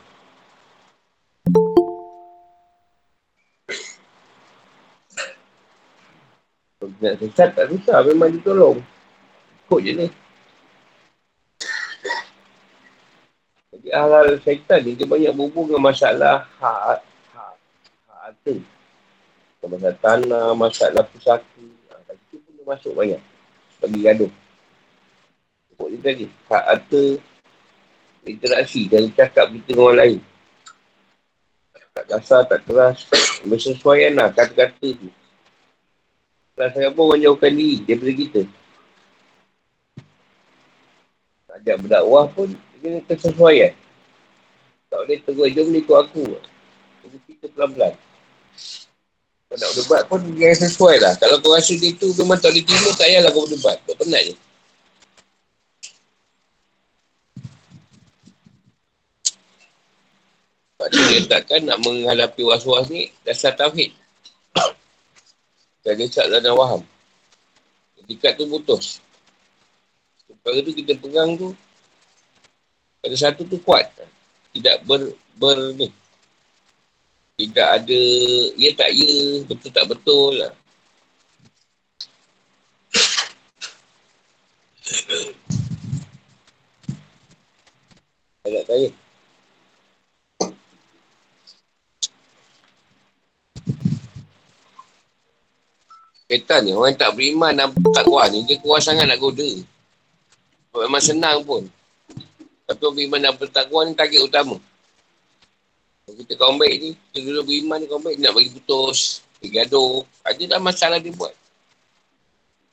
[6.99, 8.43] Nak sesat tak susah, memang dia
[9.69, 10.07] Ikut je ni.
[13.69, 17.05] Jadi hal-hal syaitan ni, dia banyak berhubung dengan masalah hak,
[17.37, 17.53] hak,
[18.09, 18.55] hak harta.
[19.69, 21.61] Masalah tanah, masalah pusaka.
[21.93, 23.21] Ha, itu pun dia masuk banyak.
[23.77, 24.31] Bagi gaduh.
[25.69, 27.03] Sebut dia tadi, hak harta,
[28.25, 30.19] interaksi dan cakap kita dengan orang lain.
[31.93, 33.05] Tak kasar, tak keras.
[33.45, 35.13] Bersesuaian lah kata-kata tu.
[36.57, 38.41] Kalau sangat pun orang jauhkan diri daripada kita.
[41.59, 43.75] Ajak berdakwah pun kena kesesuaian.
[44.87, 46.23] Tak boleh terus, jom ni ikut aku.
[47.03, 47.93] Jadi kita pelan-pelan.
[49.49, 51.13] Kalau nak berdebat pun yang sesuai lah.
[51.19, 53.77] Kalau kau rasa dia tu memang tak boleh terima, tak payahlah kau berdebat.
[53.83, 54.35] Kau penat je.
[60.79, 63.91] Sebab dia letakkan nak menghadapi was-was ni, dasar tauhid.
[65.83, 66.85] Dan dia tak ada waham.
[67.99, 69.03] Ketika tu putus.
[70.39, 71.51] Perkara tu kita pegang tu,
[73.03, 73.87] pada satu tu kuat.
[74.55, 75.91] Tidak ber, ber ni.
[77.39, 78.01] Tidak ada,
[78.59, 80.53] ya tak ya, betul tak betul lah.
[88.49, 88.89] Tak tanya.
[96.29, 99.49] Syaitan ni, orang tak beriman dan tak kuat ni, dia kuat sangat nak goda.
[100.75, 101.65] Memang senang pun.
[102.69, 104.57] Tapi beriman dan bertakwa ni target utama.
[106.05, 110.05] Kalau kita kaum baik ni, kita dulu beriman kaum baik, nak bagi putus, bagi gaduh.
[110.21, 111.33] Ada dah masalah dia buat.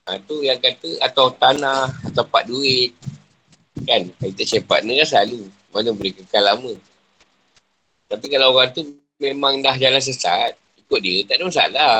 [0.06, 2.92] Ha, tu yang kata, atau tanah, pak duit.
[3.88, 5.48] Kan, kita share partner kan selalu.
[5.72, 6.72] Mana boleh kekal lama.
[8.06, 8.84] Tapi kalau orang tu
[9.16, 11.96] memang dah jalan sesat, ikut dia, tak ada masalah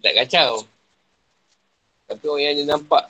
[0.00, 0.64] tak kacau.
[2.08, 3.04] Tapi orang yang dia nampak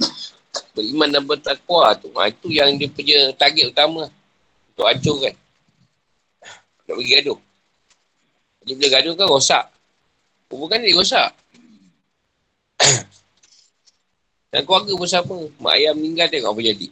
[0.74, 4.10] beriman dan bertakwa tu, ha, itu yang dia punya target utama.
[4.74, 5.34] Untuk hancurkan.
[6.88, 7.38] Nak pergi gaduh.
[8.64, 9.64] Dia bila gaduh kan rosak.
[10.50, 11.30] Bukan dia rosak.
[14.50, 15.36] dan keluarga pun siapa?
[15.60, 16.88] Mak ayah meninggal tengok apa jadi.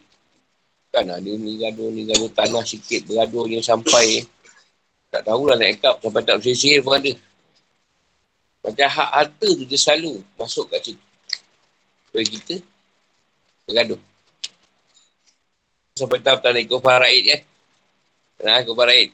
[0.89, 4.25] Kan ada ni gaduh, ni gaduh tanah sikit bergaduh dia sampai
[5.09, 7.13] tak tahulah nak ekap sampai tak bersisir pun ada.
[8.65, 11.05] Macam hak harta tu dia selalu masuk kat situ.
[12.09, 12.55] Supaya kita
[13.69, 14.01] bergaduh.
[15.93, 17.41] Sampai tahu tak nak ikut faraid kan.
[18.49, 19.11] Nak ikut faraid.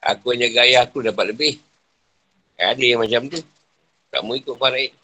[0.00, 1.60] Aku hanya gaya aku dapat lebih.
[2.56, 3.44] Ada yang macam tu.
[4.08, 4.96] Tak mau ikut faraid.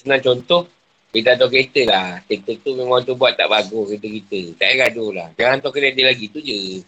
[0.00, 0.64] Senang contoh,
[1.10, 2.08] kita tahu kereta lah.
[2.24, 4.40] Kereta tu memang tu buat tak bagus kereta kita.
[4.56, 5.28] Tak payah gaduh lah.
[5.34, 6.86] Jangan tahu kereta lagi tu je.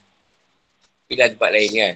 [1.11, 1.94] Pilih tempat lain kan.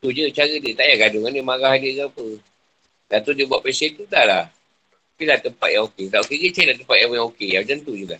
[0.00, 0.72] Tu je cara dia.
[0.72, 1.44] Tak payah gaduh dengan dia.
[1.44, 2.26] Marah dia ke apa.
[3.06, 4.44] Dah tu dia buat pesen tu tak lah.
[5.20, 6.08] Pilih tempat yang okey.
[6.08, 7.48] Tak okey ke cari tempat yang okey.
[7.60, 8.16] Macam tu juga.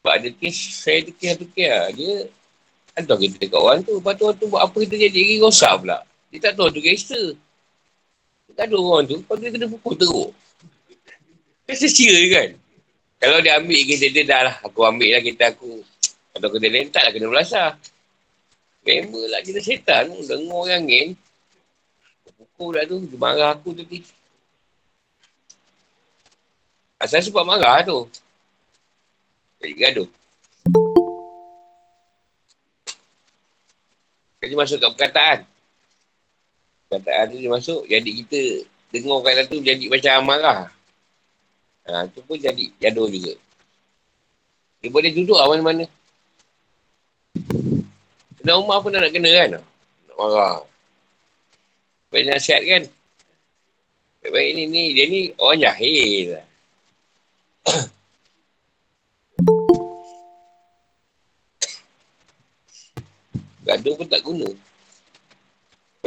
[0.00, 1.86] Sebab ada kes, saya ada kes kes lah.
[1.92, 2.12] Dia
[2.96, 4.00] hantar kereta dekat orang tu.
[4.00, 5.20] Lepas tu orang tu buat apa kita jadi.
[5.20, 6.00] Dia rosak pula.
[6.32, 7.22] Dia tak tahu tu kereta.
[8.58, 10.34] Tak ada orang tu, kau dia kena pukul teruk.
[11.62, 12.58] Kan sia kan?
[13.22, 14.56] Kalau dia ambil kereta dia dah lah.
[14.66, 15.78] Aku ambil lah kereta aku.
[16.34, 17.70] Atau kereta lain tak lah kena belasah.
[18.82, 20.10] Member lah kita setan.
[20.26, 21.06] Dengar orang angin.
[22.34, 22.98] Pukul lah tu.
[23.06, 24.02] Dia marah aku tadi.
[26.98, 28.10] Asal sebab marah tu.
[29.62, 30.08] Jadi gaduh.
[34.38, 35.38] Jadi masuk kat perkataan.
[36.88, 38.64] Perkataan tu dia masuk, jadi kita
[38.96, 40.72] dengar kata tu jadi macam marah.
[41.84, 43.36] Ha, tu pun jadi jaduh juga.
[44.80, 45.84] Dia boleh duduk lah mana-mana.
[48.40, 49.60] Kena rumah pun nak kena kan?
[49.60, 50.64] Nak marah.
[52.08, 52.88] Baik nasihat kan?
[54.24, 56.40] Baik-baik ni, ni, dia ni orang jahil.
[63.68, 64.48] Gaduh pun tak guna.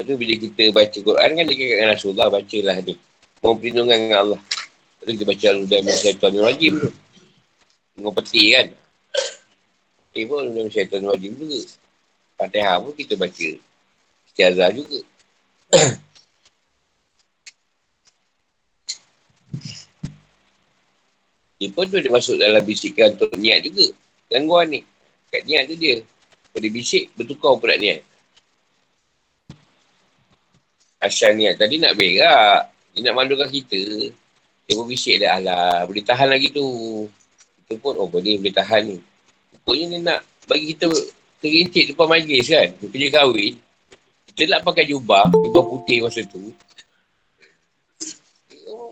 [0.02, 2.98] Lepas tu bila kita baca Quran kan dia kata Rasulullah bacalah ni.
[3.46, 4.42] Mau perlindungan dengan Allah.
[4.42, 6.90] Lepas tu kita baca Al-Hudaim Syaitan Rajim tu.
[7.94, 8.74] Tengok peti kan.
[10.18, 11.62] Eh pun Al-Hudaim Syaitan Rajim juga.
[12.34, 13.50] Fatihah pun kita baca.
[14.26, 15.06] Istiazah juga.
[21.62, 23.94] dia pun tu dia masuk dalam bisikan untuk niat juga.
[24.34, 24.82] Gangguan ni.
[25.30, 26.02] Kat niat tu dia.
[26.50, 28.02] Kalau dia bisik, bertukar pula niat.
[31.02, 32.70] Asal niat tadi nak berak.
[32.94, 34.14] Dia nak mandukan kita.
[34.70, 35.42] Dia pun bisik dah.
[35.42, 36.64] Alah, boleh tahan lagi tu.
[37.66, 38.98] Kita pun, oh boleh, boleh tahan ni.
[39.66, 40.88] Pokoknya dia nak bagi kita
[41.42, 42.70] terincik depan majlis kan.
[42.78, 43.58] Dia kahwin.
[44.30, 45.26] Kita nak pakai jubah.
[45.34, 46.54] Jubah putih masa tu.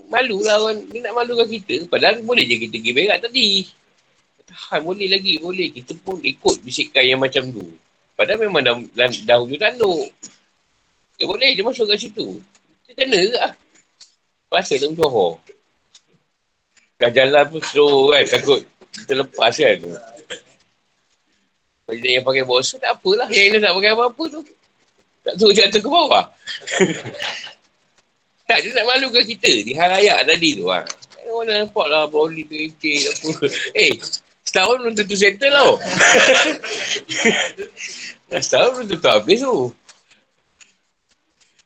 [0.09, 0.81] Malu lah orang.
[0.89, 1.85] Dia nak malukan kita.
[1.85, 3.49] Padahal boleh je kita pergi berak tadi.
[4.49, 5.37] Tahan boleh lagi.
[5.37, 5.69] Boleh.
[5.69, 7.69] Kita pun ikut bisikkan yang macam tu.
[8.17, 10.09] Padahal memang dah, dah, dah hujung tanduk.
[11.19, 12.39] Dia boleh dia masuk kat situ.
[12.87, 13.51] Dia kena ke lah.
[14.47, 15.37] Pasal dalam Johor.
[16.99, 18.61] Dah jalan pun slow kan takut.
[18.91, 19.77] Kita lepas kan.
[21.89, 23.27] Kalau dia yang pakai boxer, tak apalah.
[23.31, 24.41] Yang ini tak pakai apa-apa tu.
[25.23, 26.25] Tak tahu jatuh ke bawah.
[28.49, 29.51] tak, dia tak malukan kita.
[29.63, 30.67] Di hal layak tadi tu.
[30.71, 30.83] Ha.
[31.29, 33.29] Orang nampak lah Broly pencet apa.
[33.79, 33.91] Eh,
[34.43, 35.71] setahun belum tentu settle tau.
[38.45, 39.71] setahun belum tentu habis tu.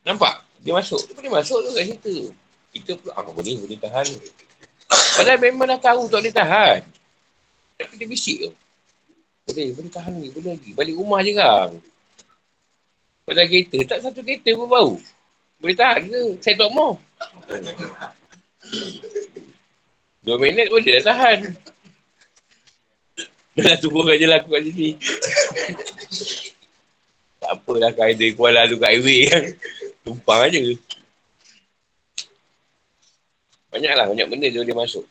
[0.03, 0.43] Nampak?
[0.63, 0.99] Dia masuk.
[1.07, 2.15] Dia boleh masuk tu kat situ.
[2.73, 4.07] Kita pula, ah boleh, boleh tahan.
[4.89, 6.79] Padahal memang dah tahu tak boleh tahan.
[7.79, 8.51] Tapi dia bisik tu.
[9.43, 10.71] Boleh, boleh tahan ni, boleh lagi.
[10.71, 11.69] Balik rumah je kan.
[13.23, 14.91] Padahal kereta, tak satu kereta pun bau.
[15.59, 16.23] Boleh tahan ke?
[16.43, 16.99] Saya tak mau.
[20.23, 21.39] Dua minit pun dia dah tahan.
[23.53, 24.97] Dah tunggu je lah aku kat sini.
[27.37, 29.43] tak apalah kaedah Kuala tu kat highway kan.
[30.03, 30.59] Tumpang aja.
[33.71, 35.07] Banyaklah, banyak benda dia boleh masuk.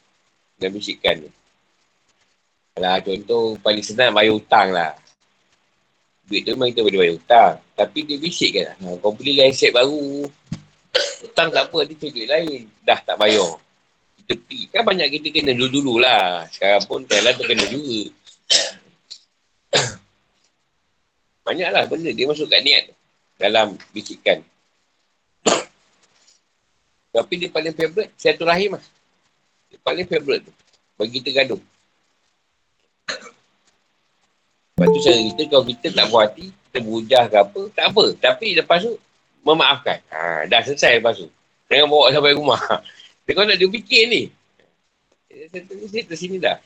[0.60, 1.30] Dan bisikkan ni.
[2.72, 4.92] Kalau contoh paling senang bayar hutang lah.
[6.28, 7.54] Duit tu memang kita boleh bayar hutang.
[7.74, 8.76] Tapi dia bisik kan.
[8.78, 10.28] Ha, kau beli set baru.
[11.24, 12.68] Hutang tak apa, dia duit lain.
[12.84, 13.58] Dah tak bayar.
[14.22, 14.70] Pergi.
[14.70, 16.46] Kan banyak kita kena dulu-dulu lah.
[16.48, 18.02] Sekarang pun Thailand tu kena juga.
[21.48, 22.84] Banyaklah benda dia masuk kat niat
[23.40, 24.40] dalam bisikan.
[27.12, 28.84] Tapi dia paling favourite Satu Rahim lah.
[29.68, 30.52] Dia paling favourite tu.
[30.96, 31.60] Bagi kita gaduh.
[34.72, 38.04] Lepas tu cara kita, kalau kita tak buat hati, kita berujah ke apa, tak apa.
[38.16, 38.96] Tapi lepas tu,
[39.44, 39.98] memaafkan.
[40.08, 41.28] Ha, dah selesai lepas tu.
[41.68, 42.60] Jangan bawa sampai rumah.
[43.28, 44.22] Dia kau nak dia fikir ni.
[45.30, 46.58] Saya tu sini dah.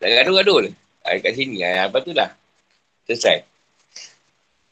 [0.00, 0.74] Tak gaduh-gaduh lah.
[1.20, 1.60] Kat sini.
[1.60, 2.32] Ha, lepas tu dah.
[3.04, 3.44] Selesai.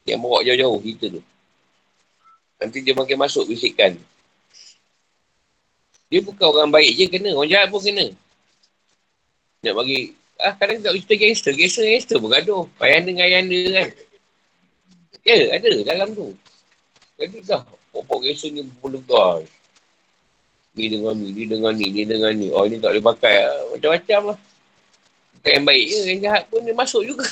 [0.08, 1.22] Yang bawa jauh-jauh kita tu.
[2.56, 4.00] Nanti dia makin masuk bisikan.
[6.10, 7.30] Dia bukan orang baik je kena.
[7.38, 8.10] Orang jahat pun kena.
[9.62, 10.18] Nak bagi...
[10.40, 11.54] Ah, kadang tak kita gangster.
[11.54, 12.66] Gangster, gangster pun gaduh.
[12.82, 13.88] Ayanda dengan ayanda kan.
[15.22, 16.34] Ya, ada dalam tu.
[17.14, 17.62] Jadi dah.
[17.94, 19.46] Pokok gangster ni berlegar.
[20.74, 22.50] Ni dengan ni, ni dengan ni, ni dengan ni.
[22.50, 23.36] Oh, ni tak boleh pakai.
[23.74, 24.38] Macam-macam lah.
[25.38, 25.98] Bukan yang baik je.
[26.10, 27.26] Yang jahat pun dia masuk juga.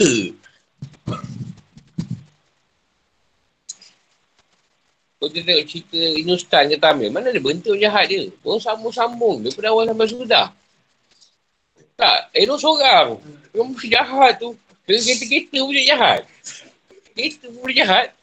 [5.18, 8.30] Kau tengok cerita Inustan ke Tamil, mana ada bentuk jahat dia?
[8.46, 10.46] Orang sambung-sambung dia pada awal sampai sudah.
[11.98, 13.18] Tak, Ero seorang.
[13.50, 14.54] Mesti jahat tu.
[14.86, 16.20] Dia kereta-kereta pun jahat.
[17.18, 18.14] Kereta pun jahat.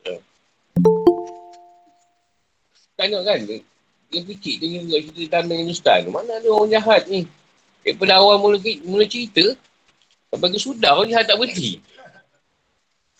[2.96, 3.60] Tengok kan, dia,
[4.08, 6.08] dia juga cerita Tamil Inustan.
[6.08, 7.28] Mana ada orang jahat ni?
[7.84, 8.56] Daripada awal mula,
[8.88, 9.44] mula cerita,
[10.32, 11.84] sampai ke sudah orang jahat tak berhenti.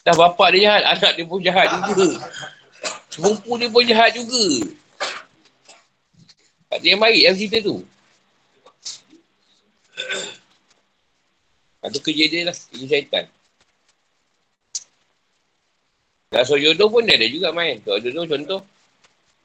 [0.08, 2.24] Dah bapak dia jahat, anak dia pun jahat juga.
[3.16, 4.68] Sepupu dia pun jahat juga.
[6.68, 7.78] Tak ada yang baik dalam cerita tu.
[11.80, 12.52] Itu kerja dia lah.
[12.52, 13.26] Kerja syaitan.
[16.28, 17.80] Kalau soal jodoh pun dia ada juga main.
[17.88, 18.62] Soal jodoh contoh.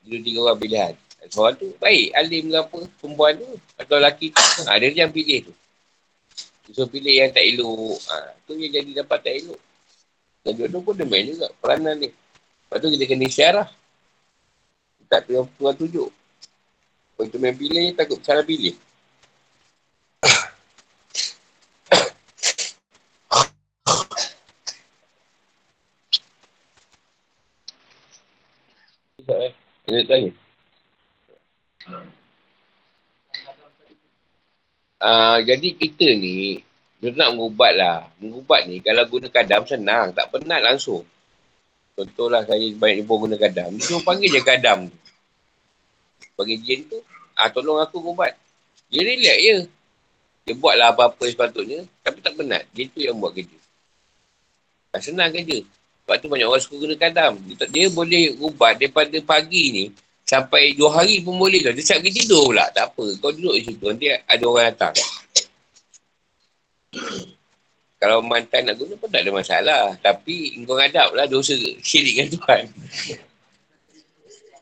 [0.02, 0.92] Dua tiga orang pilihan.
[1.30, 2.10] Soal tu baik.
[2.18, 2.78] Alim ke apa.
[2.98, 3.54] Perempuan tu.
[3.78, 4.42] Atau lelaki tu.
[4.66, 5.54] Ha, dia yang pilih tu.
[6.74, 8.02] So pilih yang tak elok.
[8.10, 9.60] Ha, tu yang jadi dapat tak elok.
[10.42, 11.46] Dan jodoh pun dia main juga.
[11.62, 12.10] Peranan dia.
[12.70, 13.68] Lepas tu kita kena syarah.
[15.10, 16.10] Tak tengok Tuhan tunjuk.
[17.18, 18.78] Kalau kita main pilih, takut salah pilih.
[29.82, 30.30] Kena tanya.
[35.02, 36.62] Uh, jadi kita ni,
[37.02, 38.06] nak mengubat lah.
[38.22, 40.14] Mengubat ni, kalau guna kadam senang.
[40.14, 41.02] Tak penat langsung.
[42.00, 43.76] Contohlah saya banyak jumpa guna kadam.
[43.76, 44.88] Dia cuma panggil je kadam.
[46.32, 46.96] Bagi jin tu,
[47.36, 48.32] ah tolong aku ubat.
[48.88, 49.56] Dia relax je.
[50.48, 51.84] Dia buatlah apa-apa sepatutnya.
[52.00, 52.64] Tapi tak penat.
[52.72, 53.58] Dia tu yang buat kerja.
[54.96, 55.60] Tak senang kerja.
[55.60, 57.36] Sebab tu banyak orang suka guna kadam.
[57.44, 59.84] Dia, dia boleh ubat daripada pagi ni
[60.24, 61.76] sampai dua hari pun boleh tau.
[61.76, 62.64] Dia siap pergi tidur pula.
[62.72, 63.04] Tak apa.
[63.20, 63.84] Kau duduk di situ.
[63.84, 64.94] Nanti ada orang datang.
[68.00, 69.82] Kalau mantan nak guna pun tak ada masalah.
[70.00, 71.52] Tapi kau ngadap lah dosa
[71.84, 72.64] syirik dengan Tuhan.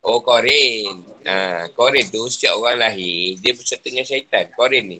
[0.02, 1.06] Oh, Korin.
[1.22, 4.50] Ha, Korin tu setiap orang lahir, dia berserta dengan syaitan.
[4.58, 4.98] Korin ni.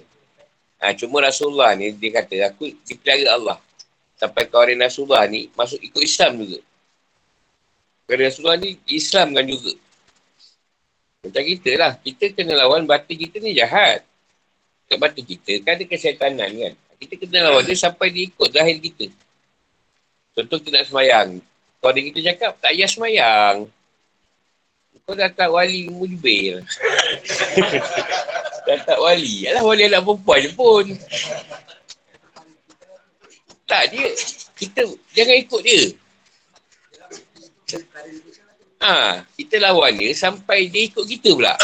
[0.79, 3.59] Ha, cuma Rasulullah ni, dia kata, aku dipelihara Allah.
[4.15, 6.63] Sampai Korin Rasulullah ni, masuk ikut Islam juga.
[8.07, 9.75] Korin Rasulullah ni, Islam kan juga.
[11.27, 11.93] Macam kita lah.
[11.99, 14.07] Kita kena lawan batin kita ni jahat.
[14.87, 16.75] Kat batin kita kan ada kesyatanan kan.
[16.99, 19.07] Kita kena lawan dia sampai dia ikut zahir kita.
[20.35, 21.29] Contoh kita nak semayang.
[21.79, 23.57] Kalau dia kita cakap, tak payah semayang.
[25.09, 26.61] Kau dah tak wali mujbir.
[28.69, 29.49] dah tak wali.
[29.49, 30.85] Alah wali anak perempuan je pun.
[33.65, 34.05] Tak, dia.
[34.53, 34.85] Kita
[35.17, 35.83] jangan ikut dia.
[38.85, 41.57] Ha, kita lawan dia sampai dia ikut kita pula.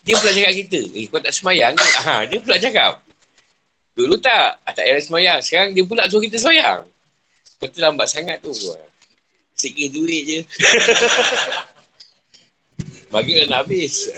[0.00, 0.80] Dia pula cakap kita.
[0.96, 1.86] Eh, kau tak semayang ke?
[2.00, 3.05] Ha, dia pula cakap.
[3.96, 4.60] Dulu tak.
[4.62, 5.40] Ah, tak payah semayang.
[5.40, 6.84] Sekarang dia pula suruh kita semayang.
[7.56, 8.52] Kau tu lambat sangat tu.
[9.56, 10.40] Sikit duit je.
[13.12, 14.12] Bagi nak habis.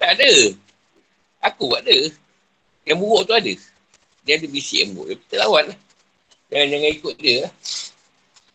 [0.00, 0.32] Tak ada.
[1.44, 2.08] Aku buat ada.
[2.88, 3.52] Yang buruk tu ada.
[4.24, 5.20] Dia ada bisik yang buruk.
[5.28, 5.78] Kita lawan lah.
[6.48, 7.52] Jangan, jangan ikut dia lah.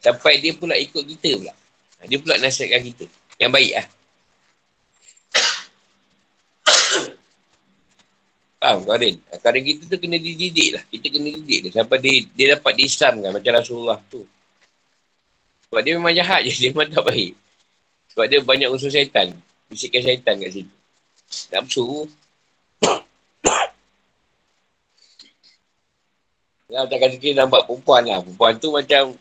[0.02, 1.54] Sampai dia pula ikut kita pula.
[2.10, 3.06] Dia pula nasihatkan kita.
[3.38, 3.86] Yang baik lah.
[8.64, 9.20] Faham Karin?
[9.44, 10.84] Karin kita tu kena dididik lah.
[10.88, 11.72] Kita kena didik dia.
[11.84, 14.24] Sampai dia, dia dapat diislamkan macam Rasulullah tu.
[15.68, 16.56] Sebab dia memang jahat je.
[16.64, 17.36] Dia memang tak baik.
[18.16, 19.36] Sebab dia banyak unsur syaitan.
[19.68, 20.76] Bisikkan syaitan kat situ.
[21.52, 22.08] Nafsu.
[26.74, 28.26] Ya, tak kata kita nampak perempuan lah.
[28.26, 29.14] Perempuan tu macam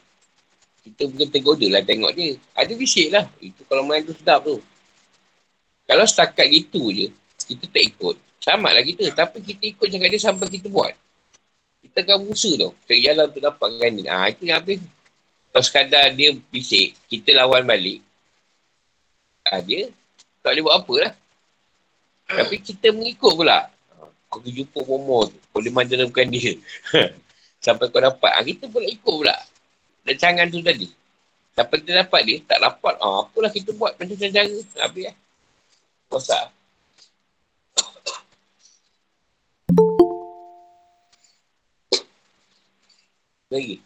[0.88, 2.32] kita mungkin tergoda lah tengok dia.
[2.56, 3.28] Ada bisik lah.
[3.44, 4.56] Itu kalau main tu sedap tu.
[5.84, 7.12] Kalau setakat gitu je,
[7.44, 8.16] kita tak ikut.
[8.42, 9.06] Sama lah kita.
[9.14, 10.90] Tapi kita ikut cakap dia sampai kita buat.
[11.86, 12.72] Kita akan berusaha tau.
[12.90, 14.02] Cari jalan untuk dapatkan ni.
[14.10, 14.82] Ha, itu yang habis.
[15.52, 18.02] Kalau sekadar dia bisik, kita lawan balik.
[19.46, 19.94] Ha, dia
[20.42, 21.12] tak boleh buat apa lah.
[22.26, 23.70] Tapi kita mengikut pula.
[24.26, 25.38] Kau jumpa Momo tu.
[25.54, 26.56] Boleh mana bukan dia.
[27.64, 28.32] Sampai kau dapat.
[28.32, 29.36] Ha, kita pula ikut pula.
[30.02, 30.88] Rancangan tu tadi.
[31.52, 32.94] Sampai kita dapat dia, tak dapat.
[32.98, 34.50] Ha, apalah kita buat macam cara.
[34.82, 35.16] Habis lah.
[36.10, 36.61] Kosak.
[43.52, 43.76] Lagi.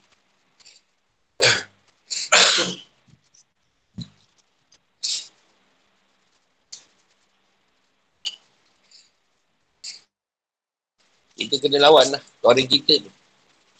[11.35, 12.23] Kita kena lawan lah.
[12.47, 13.11] Orang kita tu.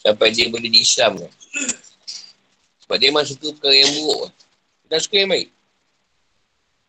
[0.03, 1.31] Sampai dia boleh diislam kan.
[2.83, 4.27] Sebab dia memang suka perkara yang buruk.
[4.83, 5.49] Kita suka yang baik.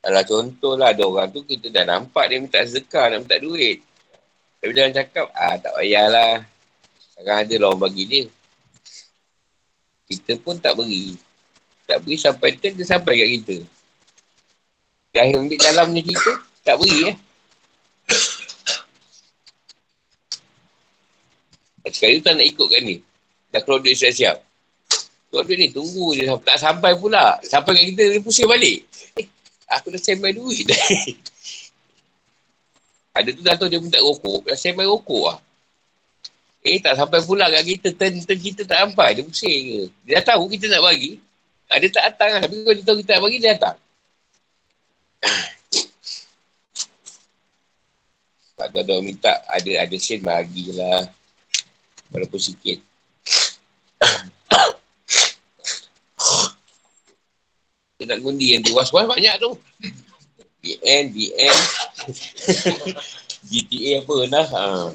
[0.03, 3.83] Alah contohlah ada orang tu kita dah nampak dia minta sedekah, nak minta duit.
[4.59, 6.47] Tapi dia cakap, ah tak payahlah.
[7.15, 8.25] Sekarang ada lah orang bagi dia.
[10.09, 11.21] Kita pun tak beri.
[11.85, 13.57] Tak beri sampai tu dia sampai kat kita.
[15.13, 16.33] Dah ambil dalamnya kita,
[16.65, 17.17] tak beri eh.
[21.89, 23.01] Sekali tu tak nak ikut kan ni.
[23.49, 24.45] Dah keluar duit siap-siap.
[25.29, 26.25] Keluar duit ni tunggu je.
[26.45, 27.41] Tak sampai pula.
[27.45, 28.85] Sampai kat kita dia pusing balik.
[29.17, 29.27] Eh,
[29.73, 30.77] aku dah sembah duit dah.
[33.19, 34.53] Ada tu dah tahu dia minta rokok.
[34.53, 35.39] Dah sembah rokok lah.
[36.67, 37.89] Eh tak sampai pula kat kita.
[37.95, 39.15] Turn, turn kita tak sampai.
[39.15, 39.81] Dia pusing ke.
[40.07, 41.23] Dia dah tahu kita nak bagi.
[41.69, 42.41] Ada tak datang lah.
[42.49, 43.77] Tapi kalau dia tahu kita nak bagi, dia datang.
[48.59, 51.07] Tak ada minta ada ada sen bagilah.
[52.11, 52.83] Walaupun sikit.
[57.99, 58.75] Kita nak gundi yang tu.
[58.75, 59.55] Was-was banyak tu.
[60.63, 61.57] BN, BN.
[63.47, 64.47] GTA apa dah.
[64.51, 64.91] Ha.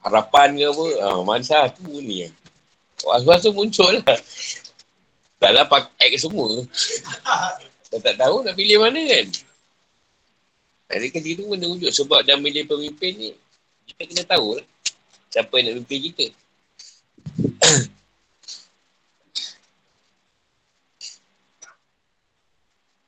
[0.00, 0.86] Harapan ke apa.
[1.04, 2.28] Ha, mana tu ni.
[3.04, 4.20] Was-was tu muncul lah.
[5.40, 6.64] Dah lah pakai semua.
[7.90, 9.26] Dah tak tahu nak pilih mana kan.
[10.90, 13.30] Jadi kan kita kena wujud sebab dah milih pemimpin ni.
[13.88, 14.66] Kita kena tahu lah
[15.30, 16.26] siapa yang nak pimpin kita.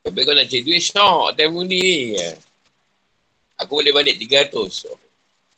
[0.03, 2.19] Tapi kau nak cari duit, syok, time ni.
[3.59, 4.51] Aku boleh balik 300.
[4.71, 4.99] So,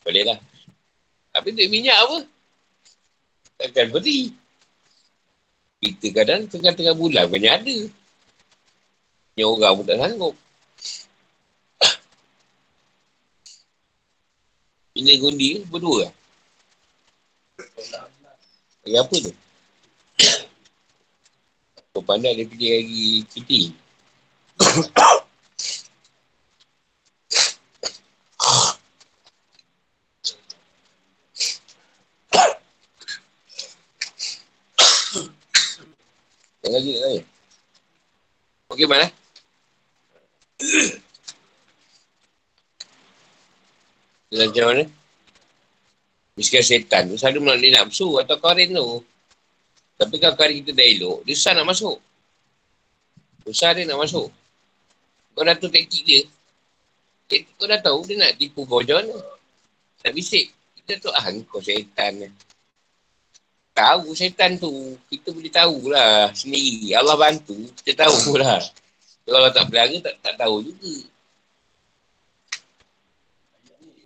[0.05, 0.37] boleh lah.
[1.35, 2.23] Tapi duit minyak apa?
[3.59, 4.31] Takkan beri.
[5.83, 7.91] Kita kadang tengah-tengah bulan banyak ada.
[9.35, 10.35] Yang orang pun tak sanggup.
[15.03, 16.13] Ini gundi berdua lah.
[18.87, 19.33] Lagi apa tu?
[21.99, 23.75] Kau pandai dia pergi lagi cuti.
[36.75, 37.23] Lagi tak
[38.75, 39.07] Okey mana?
[44.35, 44.83] Macam mana?
[46.35, 49.07] Miskin setan tu selalu melalui nafsu atau karin tu.
[49.95, 52.03] Tapi kalau karin kita dah elok, dia susah nak masuk.
[53.47, 54.27] Susah dia nak masuk.
[55.39, 56.27] Kau dah tu taktik dia.
[57.31, 59.15] Taktik kau dah tahu dia nak tipu kau macam mana.
[60.03, 60.51] Nak bisik.
[60.83, 62.35] Kita tu, ah kau setan.
[63.75, 64.95] Tahu setan tu.
[65.11, 66.95] Kita boleh tahulah sendiri.
[66.95, 67.59] Allah bantu.
[67.83, 68.63] Kita tahulah.
[69.27, 70.95] Kalau tak pelara, tak, tak tahu juga.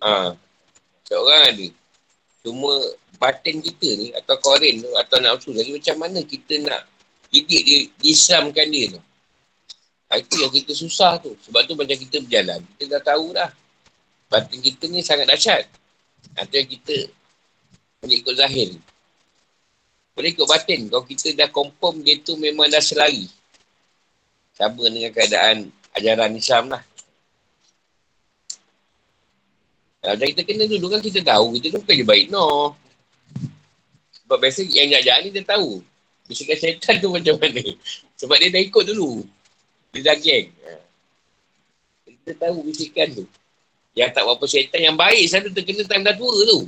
[0.01, 0.33] Ha.
[1.05, 1.67] Seorang ada.
[2.39, 2.71] Cuma
[3.19, 6.87] batin kita ni atau korin tu atau nafsu lagi macam mana kita nak
[7.27, 9.01] didik dia, disamkan dia tu.
[10.09, 11.35] Ha, itu yang kita susah tu.
[11.45, 13.51] Sebab tu macam kita berjalan, kita dah tahu dah.
[14.31, 15.67] Batin kita ni sangat dahsyat.
[16.39, 16.95] Yang kita
[18.07, 18.73] ikut zahir.
[20.19, 20.91] Boleh ikut batin.
[20.91, 23.31] Kalau kita dah confirm dia tu memang dah selari.
[24.51, 26.83] Sama dengan keadaan ajaran Islam lah.
[30.03, 32.75] Kalau kita kena dulu kan kita tahu kita tu bukan je baik no.
[34.19, 35.79] Sebab biasa yang nak jalan ni dia tahu.
[36.27, 37.63] Bisikan syaitan tu macam mana.
[38.19, 39.23] Sebab dia dah ikut dulu.
[39.95, 40.51] Dia dah geng.
[42.03, 43.23] Kita tahu bisikan tu.
[43.95, 46.67] Yang tak apa syaitan yang baik satu terkena time dah tua tu.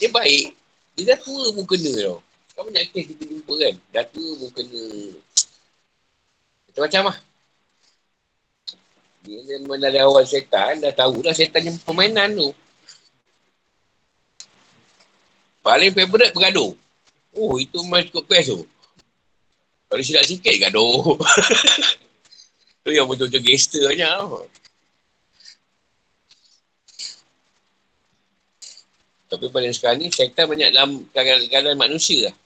[0.00, 0.56] Dia baik.
[0.96, 2.24] Dia dah tua pun kena tau.
[2.56, 3.74] Kau banyak kes kita jumpa kan.
[3.92, 4.84] Dah tua pun kena.
[6.72, 7.16] Macam-macam lah.
[9.28, 12.48] Dia memang dari awal setan, dah tahu dah yang permainan tu.
[15.60, 16.72] Paling favourite bergaduh.
[17.36, 18.64] Oh, itu memang cukup best tu.
[19.92, 21.18] Kalau silap sikit gaduh.
[22.86, 24.46] tu yang betul-betul gangster banyak
[29.26, 32.45] Tapi pada sekarang ni, setan banyak dalam kalangan manusia lah.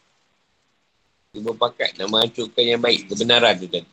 [1.30, 3.86] Dia berpakat nak menghancurkan yang baik, kebenaran tu tadi.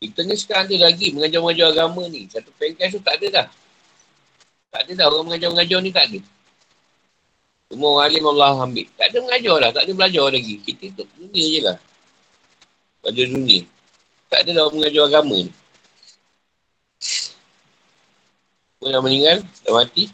[0.00, 2.24] Kita ni sekarang ada lagi mengajar-mengajar agama ni.
[2.32, 3.46] Satu pengkas tu tak ada dah.
[4.72, 6.20] Tak ada dah orang mengajar-mengajar ni tak ada.
[7.68, 8.86] Semua orang alim Allah ambil.
[8.96, 9.70] Tak ada mengajar lah.
[9.76, 10.54] Tak ada belajar lagi.
[10.64, 11.76] Kita tu dunia je lah.
[13.04, 13.60] Pada dunia.
[14.32, 15.52] Tak ada dah orang mengajar agama ni.
[18.86, 19.42] Pun dah meninggal.
[19.66, 20.06] Dah mati.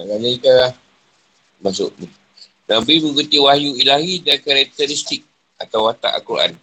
[0.00, 0.72] Kerana ikan
[1.60, 2.08] masuk ni.
[2.72, 5.28] Nabi mengikuti wahyu ilahi dan karakteristik
[5.60, 6.56] atau watak Al-Quran.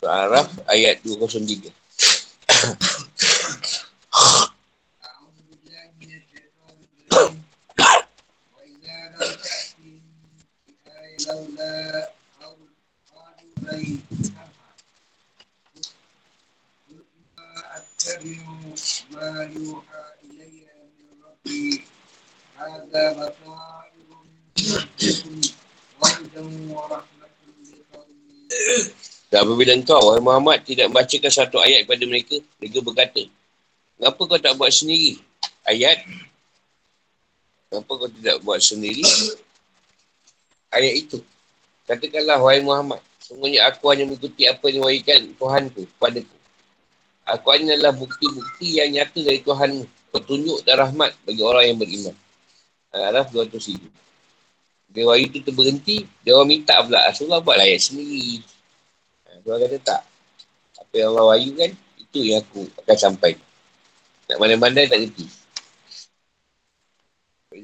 [0.00, 1.68] Surah Araf ayat 203.
[22.57, 24.07] هذا بصائر
[26.35, 27.23] من ورحمة
[29.33, 33.25] dan apabila engkau, wahai Muhammad, tidak membacakan satu ayat kepada mereka, mereka berkata,
[33.97, 35.17] kenapa kau tak buat sendiri
[35.65, 36.05] ayat?
[37.65, 39.01] Kenapa kau tidak buat sendiri
[40.69, 41.17] ayat itu?
[41.89, 46.36] Katakanlah, wahai Muhammad, sungguhnya aku hanya mengikuti apa yang diwahikan Tuhanku kepadaku.
[47.28, 49.84] Aku hanya adalah bukti-bukti yang nyata dari Tuhanmu,
[50.16, 52.16] petunjuk dan rahmat bagi orang yang beriman.
[52.88, 53.76] Al-Araf 207.
[54.88, 57.04] Dia wahyu tu terberhenti, dia orang minta pula.
[57.04, 58.40] Rasulullah buat ayat sendiri.
[59.28, 60.02] Ha, dia orang kata tak.
[60.80, 61.70] Apa yang Allah wahyu kan,
[62.00, 63.36] itu yang aku akan sampai.
[64.32, 65.28] Nak mana-mana tak kerti.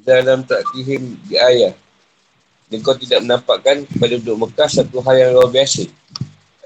[0.04, 1.72] Dalam taktihim di ayat.
[2.68, 5.88] Dan kau tidak menampakkan pada duduk Mekah satu hal yang luar biasa.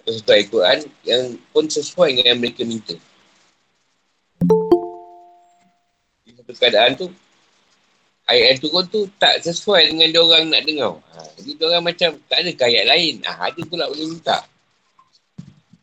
[0.08, 2.96] Ayat Quran yang pun sesuai dengan yang mereka minta.
[6.24, 7.12] Di satu keadaan tu,
[8.24, 10.96] ayat yang turun tu tak sesuai dengan dia orang nak dengar.
[11.12, 13.14] Ha, jadi dia orang macam tak ada ayat lain.
[13.20, 14.48] Ha, ada pula boleh minta.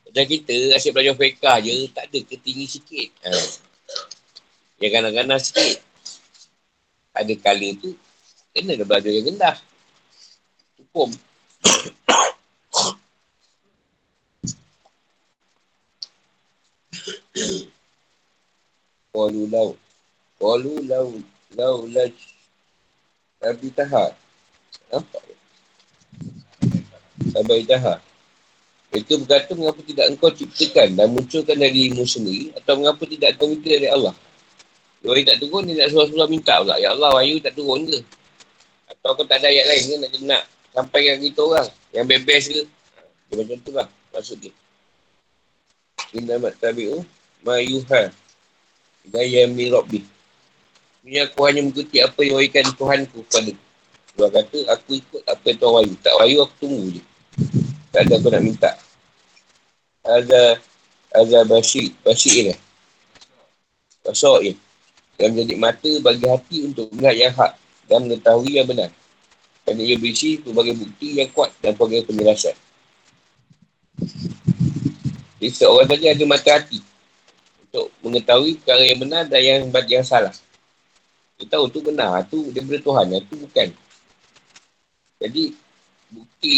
[0.10, 3.10] Macam kita asyik belajar fiqah je, tak ada ketinggi sikit.
[3.30, 3.32] Ha.
[4.82, 5.78] Yang ganas-ganas sikit.
[7.14, 7.94] Ada kali tu,
[8.58, 9.56] kena belajar yang rendah.
[10.82, 11.14] Hukum.
[19.16, 19.76] Qalu lau.
[20.40, 21.08] Qalu lau.
[21.56, 22.12] Lau laj
[23.44, 24.16] Nabi Taha.
[27.32, 27.96] Sabar Taha.
[28.96, 33.52] Mereka berkata, mengapa tidak engkau ciptakan dan munculkan dari ilmu sendiri atau mengapa tidak engkau
[33.52, 34.16] minta dari Allah?
[35.04, 36.80] Kalau tak turun, dia nak suruh-suruh minta pula.
[36.80, 38.00] Ya Allah, wahyu tak turun ke?
[38.88, 42.64] Atau kau tak ada ayat lain ke nak, nak sampaikan kita orang yang bebas ke?
[43.28, 44.54] Dia macam tu lah maksud dia.
[46.16, 47.04] Inna mat tabi'u
[47.46, 48.10] ma'yuha
[49.14, 50.02] gaya mirabbi.
[51.06, 53.54] Ini aku hanya mengikuti apa yang wahyukan Tuhanku kepada
[54.16, 55.94] Tuhan kata, aku ikut apa yang Tuhan wahyu.
[56.02, 57.02] Tak wahyu, aku tunggu je.
[57.94, 58.72] Tak ada aku nak minta.
[60.02, 60.42] Ada
[61.14, 62.60] ada basyik, basyik lah.
[64.08, 64.58] Basyik
[65.22, 67.52] Yang menjadi mata bagi hati untuk melihat yang hak
[67.86, 68.90] dan mengetahui yang benar.
[69.64, 72.56] Kerana ia berisi berbagai bukti yang kuat dan berbagai penjelasan.
[75.40, 76.95] Jadi seorang saja ada mata hati
[77.76, 80.32] untuk mengetahui perkara yang benar dan yang, yang salah.
[81.36, 82.24] Dia tahu tu benar.
[82.32, 83.06] Tu daripada Tuhan.
[83.12, 83.68] Yang tu bukan.
[85.20, 85.44] Jadi,
[86.08, 86.56] bukti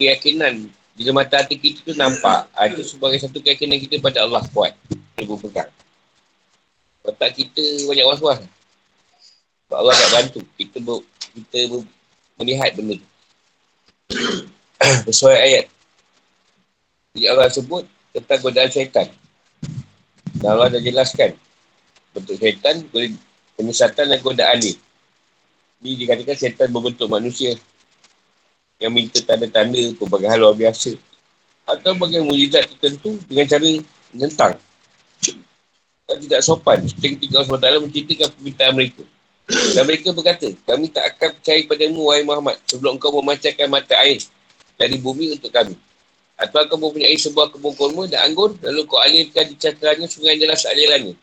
[0.00, 4.46] keyakinan Bila mata hati kita tu nampak, ha, itu sebagai satu keyakinan kita pada Allah
[4.54, 4.78] kuat.
[5.18, 5.66] Dia berpegang.
[7.02, 7.60] Otak kita
[7.90, 8.38] banyak was-was.
[9.74, 10.40] Allah tak bantu.
[10.54, 11.02] Kita ber,
[11.34, 11.82] kita ber,
[12.38, 13.08] melihat benda tu.
[15.10, 15.66] Sesuai ayat.
[17.18, 17.82] Jadi Allah sebut
[18.14, 19.10] tentang godaan syaitan.
[20.44, 21.32] Dan Allah dah jelaskan.
[22.12, 22.84] Bentuk syaitan,
[23.56, 24.76] penyesatan dan godaan ni.
[25.80, 27.56] Ni dikatakan syaitan berbentuk manusia.
[28.76, 31.00] Yang minta tanda-tanda pelbagai hal luar biasa.
[31.64, 33.64] Atau bagai mujizat tertentu dengan cara
[34.12, 34.52] menentang.
[36.04, 36.84] Dan tidak sopan.
[36.92, 39.02] Ketika Allah SWT menceritakan permintaan mereka.
[39.48, 44.20] Dan mereka berkata, kami tak akan percaya padamu, wahai Muhammad, sebelum kau memancarkan mata air
[44.76, 45.72] dari bumi untuk kami.
[46.34, 50.66] Atau kau mempunyai sebuah kebun kurma dan anggur, lalu kau alirkan di cakaranya sungai jelas
[50.66, 51.14] alirannya.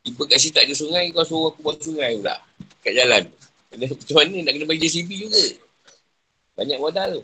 [0.00, 2.40] Tiba kat sini tak ada sungai, kau suruh aku buat sungai pula.
[2.80, 3.22] Kat jalan.
[3.76, 5.42] Macam mana nak kena bagi JCB juga.
[6.56, 7.22] Banyak modal tu.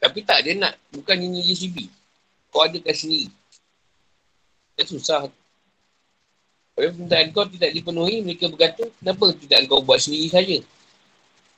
[0.00, 0.74] Tapi tak, dia nak.
[0.88, 1.90] Bukan ini JCB.
[2.48, 3.28] Kau ada kat sini.
[4.78, 5.28] Dia susah
[6.72, 10.58] Apabila permintaan kau tidak dipenuhi, mereka berkata, kenapa tidak kau buat sendiri saja?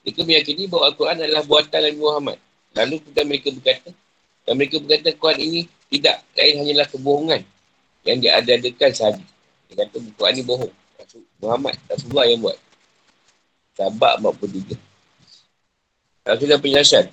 [0.02, 2.38] Mereka meyakini bahawa Al-Quran adalah buatan Nabi Muhammad.
[2.74, 3.90] Lalu kita mereka berkata,
[4.44, 7.40] dan mereka berkata Al-Quran ini tidak lain hanyalah kebohongan
[8.04, 9.24] yang dia ada-adakan sahaja.
[9.70, 10.72] Dia kata Al-Quran ini bohong.
[11.38, 12.58] Muhammad, Rasulullah yang buat.
[13.74, 14.74] Sabak 43.
[16.24, 17.04] Lalu sudah penjelasan.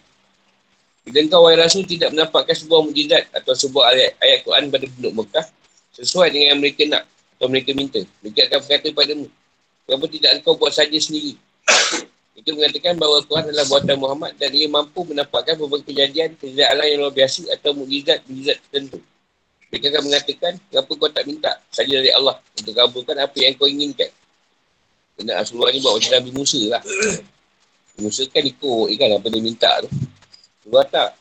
[1.02, 5.14] Bila engkau wahai Rasul tidak mendapatkan sebuah mujizat atau sebuah ayat, ayat Quran pada penduduk
[5.26, 5.46] Mekah
[5.98, 7.04] sesuai dengan yang mereka nak
[7.38, 8.02] atau mereka minta.
[8.22, 9.28] Mereka akan berkata padamu,
[9.90, 11.34] kenapa tidak engkau buat saja sendiri?
[12.32, 16.86] Mereka mengatakan bahawa Tuhan adalah buatan Muhammad dan ia mampu mendapatkan beberapa kejadian, kejadian alam
[16.88, 19.04] yang luar biasa atau mujizat-mujizat tertentu.
[19.72, 23.68] Mereka akan mengatakan, kenapa kau tak minta saja dari Allah untuk kabulkan apa yang kau
[23.68, 24.12] inginkan?
[25.20, 26.84] Kena Rasulullah ni buat macam Nabi Musa lah.
[28.00, 29.90] Musa kan ikut kan apa dia minta tu.
[30.68, 31.12] Tuhan tak.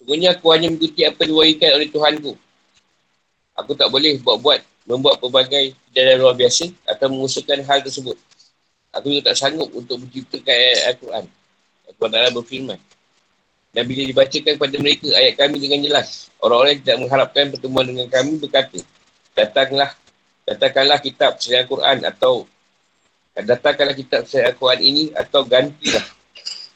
[0.00, 2.32] Sebenarnya aku hanya mengikuti apa diwaikan oleh Tuhan ku.
[3.52, 8.16] Aku tak boleh buat-buat, membuat pelbagai kejadian luar biasa atau mengusahakan hal tersebut.
[8.90, 11.24] Aku juga tak sanggup untuk menciptakan ayat Al-Quran.
[11.86, 12.80] Al-Quran adalah berfirman.
[13.70, 18.06] Dan bila dibacakan kepada mereka ayat kami dengan jelas, orang-orang yang tidak mengharapkan pertemuan dengan
[18.10, 18.78] kami berkata,
[19.38, 19.90] datanglah,
[20.42, 22.50] datangkanlah kitab Al Quran atau
[23.38, 26.02] datangkanlah kitab Al Quran ini atau gantilah.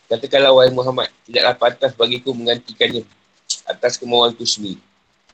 [0.07, 3.03] Katakanlah wahai Muhammad, tidaklah pantas bagiku menggantikannya
[3.67, 4.79] atas kemauanku sendiri.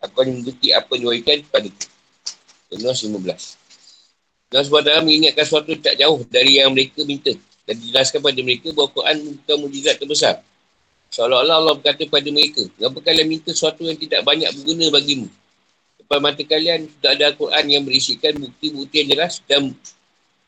[0.00, 1.68] Aku hanya mengikuti apa yang diwaikan kepada.
[2.72, 3.59] Yunus 15.
[4.50, 7.30] Sebab dalam mengingatkan sesuatu tak jauh dari yang mereka minta.
[7.62, 10.42] Dan dijelaskan kepada mereka bahawa Quran bukan mujizat terbesar.
[11.14, 15.30] Seolah-olah Allah berkata kepada mereka, kenapa kalian minta sesuatu yang tidak banyak berguna bagimu?
[16.02, 19.70] Depan mata kalian sudah ada Al-Quran yang berisikan bukti-bukti yang jelas dan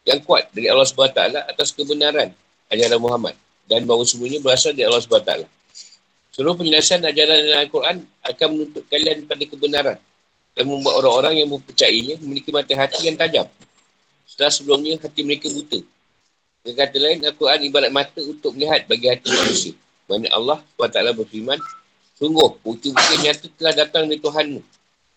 [0.03, 2.35] yang kuat dari Allah SWT atas kebenaran
[2.75, 3.39] ajaran Muhammad.
[3.71, 5.47] Dan bahawa semuanya berasal dari Allah SWT.
[6.35, 9.99] Seluruh penjelasan ajaran Al-Quran akan menuntut kalian pada kebenaran
[10.59, 13.47] dan membuat orang-orang yang mempercayainya memiliki mata hati yang tajam.
[14.33, 15.77] Setelah sebelumnya, hati mereka buta.
[16.65, 19.77] Dengan kata lain, Al-Quran ibarat mata untuk melihat bagi hati manusia.
[20.09, 21.61] Mana Allah SWT berfirman,
[22.17, 24.65] Sungguh, bukti-bukti nyata telah datang dari Tuhanmu.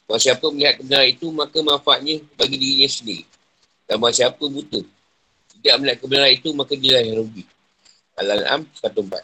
[0.03, 3.23] Bahawa siapa melihat kebenaran itu, maka manfaatnya bagi dirinya sendiri.
[3.87, 4.83] Dan bahawa siapa buta,
[5.55, 7.47] tidak melihat kebenaran itu, maka dia yang rugi.
[8.19, 9.23] Al-An'am 104.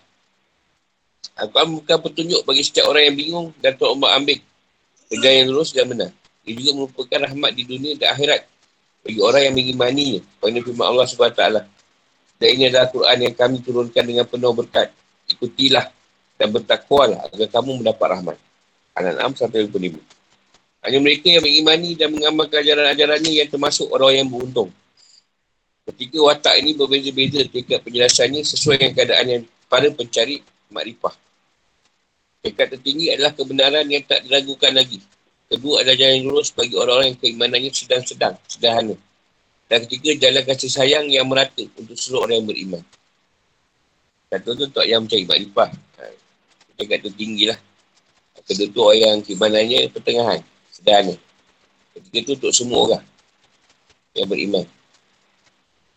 [1.35, 4.39] Al-Quran bukan petunjuk bagi setiap orang yang bingung dan Allah ambil
[5.11, 6.11] kerja yang lurus dan benar.
[6.47, 8.50] Ia juga merupakan rahmat di dunia dan akhirat
[9.01, 10.21] bagi orang yang mengimaninya.
[10.37, 11.43] Pada firman Allah SWT.
[12.41, 14.89] Dan ini adalah Al-Quran yang kami turunkan dengan penuh berkat.
[15.29, 15.85] Ikutilah
[16.41, 18.37] dan bertakwalah agar kamu mendapat rahmat.
[18.97, 20.01] Al-An'am 125.
[20.81, 24.73] Hanya mereka yang mengimani dan mengamalkan ajaran-ajarannya yang termasuk orang yang beruntung.
[25.85, 30.41] Ketika watak ini berbeza-beza tingkat penjelasannya sesuai dengan keadaan yang para pencari
[30.73, 31.13] makrifah.
[32.41, 34.97] Tingkat tertinggi adalah kebenaran yang tak diragukan lagi.
[35.51, 38.95] Kedua adalah jalan yang lurus bagi orang-orang yang keimanannya sedang-sedang, sederhana.
[39.67, 42.83] Dan ketiga, jalan kasih sayang yang merata untuk seluruh orang yang beriman.
[44.31, 45.69] Satu tu untuk yang mencari makrifah.
[45.75, 46.03] Ha,
[46.79, 47.59] tingkat tertinggi lah.
[48.47, 50.39] Kedua tu orang yang keimanannya pertengahan,
[50.71, 51.15] sederhana.
[51.99, 53.03] Ketiga tu untuk semua orang
[54.15, 54.63] yang beriman.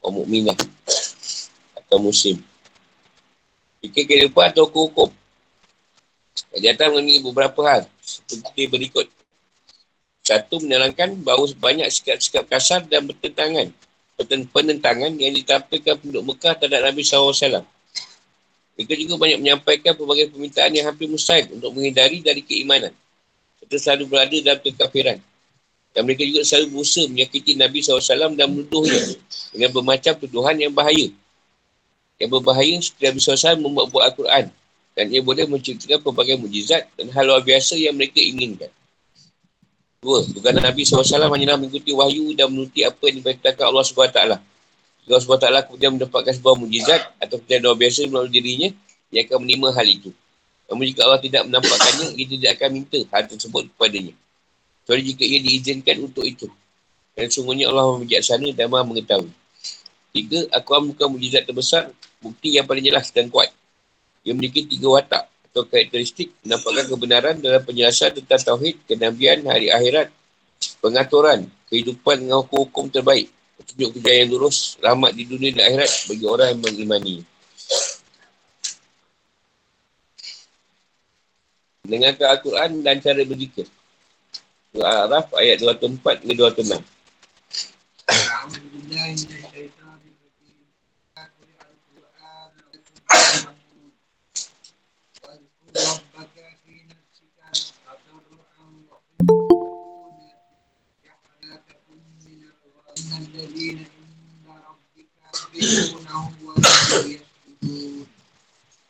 [0.02, 0.58] Orang mukminah
[1.78, 2.42] atau muslim.
[3.86, 5.14] Fikir kehidupan atau hukum.
[6.50, 7.82] Kejahatan mengenai beberapa hal.
[8.02, 9.06] Seperti berikut.
[10.24, 13.68] Satu, menerangkan bahawa banyak sikap-sikap kasar dan bertentangan.
[14.50, 17.66] Penentangan yang ditampilkan penduduk Mekah terhadap Nabi SAW.
[18.74, 22.90] Mereka juga banyak menyampaikan pelbagai permintaan yang hampir mustahil untuk menghindari dari keimanan.
[23.60, 25.18] Serta selalu berada dalam kekafiran.
[25.94, 29.14] Dan mereka juga selalu berusaha menyakiti Nabi SAW dan menuduhnya
[29.54, 31.06] dengan bermacam tuduhan yang bahaya
[32.18, 34.46] yang berbahaya Nabi SAW membuat-buat Al-Quran
[34.94, 38.70] Dan ia boleh menciptakan pelbagai mujizat dan hal luar biasa yang mereka inginkan.
[40.04, 41.00] Dua, bukan Nabi SAW
[41.32, 44.20] hanya mengikuti wahyu dan menuruti apa yang diperintahkan Allah SWT.
[44.20, 48.68] Allah SWT kemudian mendapatkan sebuah mujizat atau kejadian luar biasa melalui dirinya,
[49.08, 50.10] dia akan menerima hal itu.
[50.68, 54.12] Namun jika Allah tidak menampakkannya, ia tidak akan minta hal tersebut kepadanya.
[54.84, 56.52] Kecuali jika ia diizinkan untuk itu.
[57.16, 59.32] Dan sungguhnya Allah bijaksana dan maha mengetahui.
[60.12, 61.88] Tiga, Al-Quran bukan mujizat terbesar,
[62.20, 63.48] bukti yang paling jelas dan kuat.
[64.20, 70.10] Ia memiliki tiga watak atau karakteristik menampakkan kebenaran dalam penjelasan tentang Tauhid, kenabian, hari akhirat,
[70.82, 73.30] pengaturan, kehidupan dengan hukum-hukum terbaik,
[73.62, 77.22] petunjuk kejayaan lurus, rahmat di dunia dan akhirat bagi orang yang mengimani.
[81.86, 83.70] Dengarkan Al-Quran dan cara berzikir.
[84.74, 86.82] Surah Al-Araf ayat 204 hingga 206.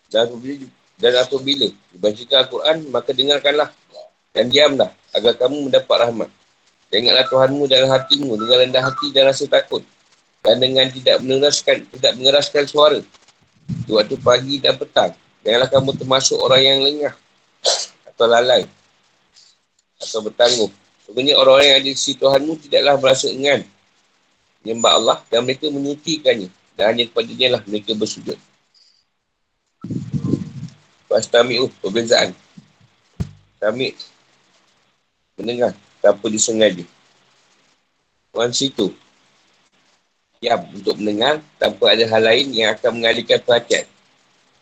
[0.08, 3.68] Dan apabila, dan apabila dibacakan Al-Quran, maka dengarkanlah
[4.32, 6.30] dan diamlah agar kamu mendapat rahmat.
[6.90, 9.82] Dan ingatlah Tuhanmu dalam hatimu dengan rendah hati dan rasa takut.
[10.44, 13.00] Dan dengan tidak mengeraskan, tidak mengeraskan suara.
[13.66, 15.10] Di waktu pagi dan petang.
[15.42, 17.14] Janganlah kamu termasuk orang yang lengah.
[18.06, 18.68] Atau lalai.
[19.98, 20.70] Atau bertangguh.
[21.08, 23.66] Sebenarnya orang-orang yang ada di sisi Tuhanmu tidaklah merasa engan.
[24.64, 26.48] Menyembah Allah dan mereka menyutikannya.
[26.74, 28.40] Dan hanya kepada dia lah mereka bersujud.
[31.06, 32.32] Pastami'u, perbezaan.
[33.60, 33.92] Tami'
[35.36, 36.82] mendengar tanpa disengaja.
[38.32, 38.90] Wan situ.
[40.40, 43.86] Diam untuk mendengar tanpa ada hal lain yang akan mengalihkan perhatian.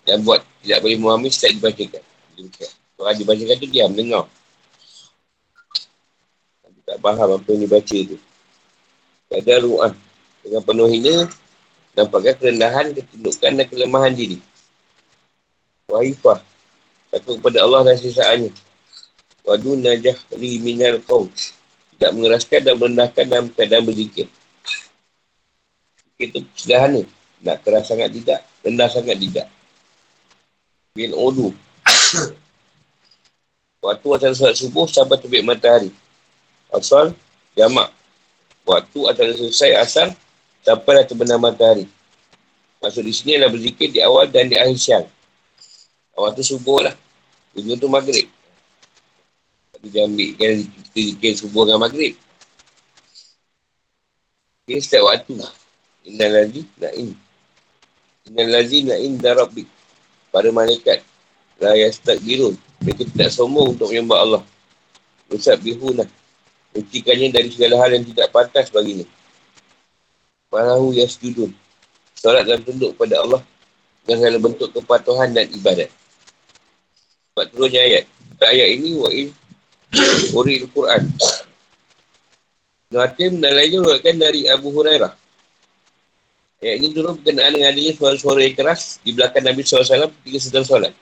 [0.02, 2.04] Dan buat tidak boleh memahami setelah dibacakan.
[2.98, 4.26] Orang dibacakan tu diam, dengar.
[6.82, 8.18] Tak faham apa yang dibaca tu.
[9.32, 9.92] Ada ru'ah.
[10.44, 11.30] Dengan penuh hina,
[11.96, 14.38] nampakkan kerendahan, ketundukan dan kelemahan diri.
[15.88, 16.44] Wahifah.
[17.12, 18.52] Takut kepada Allah dan sisaannya.
[19.44, 21.28] Wadu najah li minal kaum.
[21.96, 24.26] Tidak mengeraskan dan merendahkan dalam keadaan berzikir.
[26.16, 27.02] Itu sederhana.
[27.42, 28.40] Nak keras sangat tidak.
[28.62, 29.46] Rendah sangat tidak.
[30.94, 31.50] Bin Odu.
[33.82, 35.90] Waktu antara salat subuh sampai terbit matahari.
[36.70, 37.12] Asal,
[37.58, 37.90] jamak.
[38.62, 40.08] Waktu antara selesai asal
[40.62, 41.90] sampai dah terbenam matahari.
[42.82, 45.06] Maksud di sini adalah berzikir di awal dan di akhir siang.
[46.18, 46.94] Awal tu subuh lah.
[47.54, 48.26] Ujung tu maghrib.
[49.74, 52.14] Tapi dia ambil kita zikir subuh dengan maghrib.
[54.62, 55.42] Okay, setiap waktu.
[56.06, 57.14] Inna lazi na'in.
[58.30, 59.66] Inna lazi na'in darabik.
[60.30, 61.02] Para malaikat.
[61.58, 62.54] La yastagirun.
[62.82, 64.42] Mereka tidak sombong untuk menyembah Allah.
[65.30, 66.06] Usab bihunah.
[66.72, 69.04] Mencikannya dari segala hal yang tidak pantas baginya.
[70.48, 71.52] Walahu yasjudun.
[72.16, 73.40] Solat dan tunduk kepada Allah
[74.04, 75.90] dengan segala bentuk kepatuhan dan ibadat.
[77.32, 78.04] Sebab turunnya ayat.
[78.42, 79.28] Ayat ini wa'in
[80.38, 81.02] uri Al-Quran.
[82.92, 85.12] Nuhatim dan lainnya merupakan dari Abu Hurairah.
[86.62, 90.64] Ayat ini turun berkenaan dengan adanya suara-suara yang keras di belakang Nabi SAW ketika sedang
[90.68, 90.94] solat.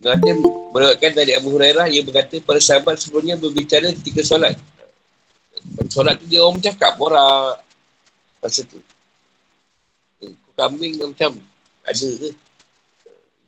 [0.00, 4.54] Nuhatim merupakan dari Abu Hurairah yang berkata para sahabat sebelumnya berbicara ketika solat.
[5.88, 7.58] Solat tu dia orang bercakap, orang
[8.38, 8.78] masa tu.
[10.58, 11.38] Kambing macam
[11.86, 12.30] ada ke?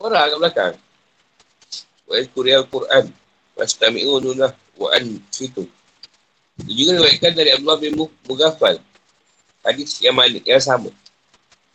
[0.00, 0.74] Orang kat belakang.
[2.08, 3.04] Wa Quran Al-Quran.
[3.58, 5.68] Fastami'u nulah wa an situ.
[6.64, 7.92] Dia juga diriwayatkan dari Abdullah bin
[8.24, 8.76] Mughafal.
[9.60, 10.88] Hadis yang mana, yang sama.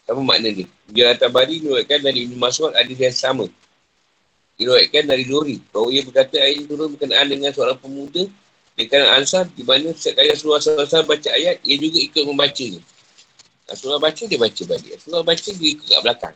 [0.10, 0.66] Sama makna ni.
[0.90, 3.46] Dia Tabari diriwayatkan dari Ibn Mas'ud hadis yang sama.
[4.56, 5.60] Diriwayatkan dari Nuri.
[5.72, 8.24] Bahawa ia berkata ayat ini turun berkenaan dengan seorang pemuda
[8.76, 12.82] di kanan Ansar di mana setiap kali Rasulullah SAW baca ayat, ia juga ikut membacanya.
[13.66, 14.92] Rasulullah baca, dia baca balik.
[15.00, 16.36] Rasulullah baca, dia ikut kat belakang.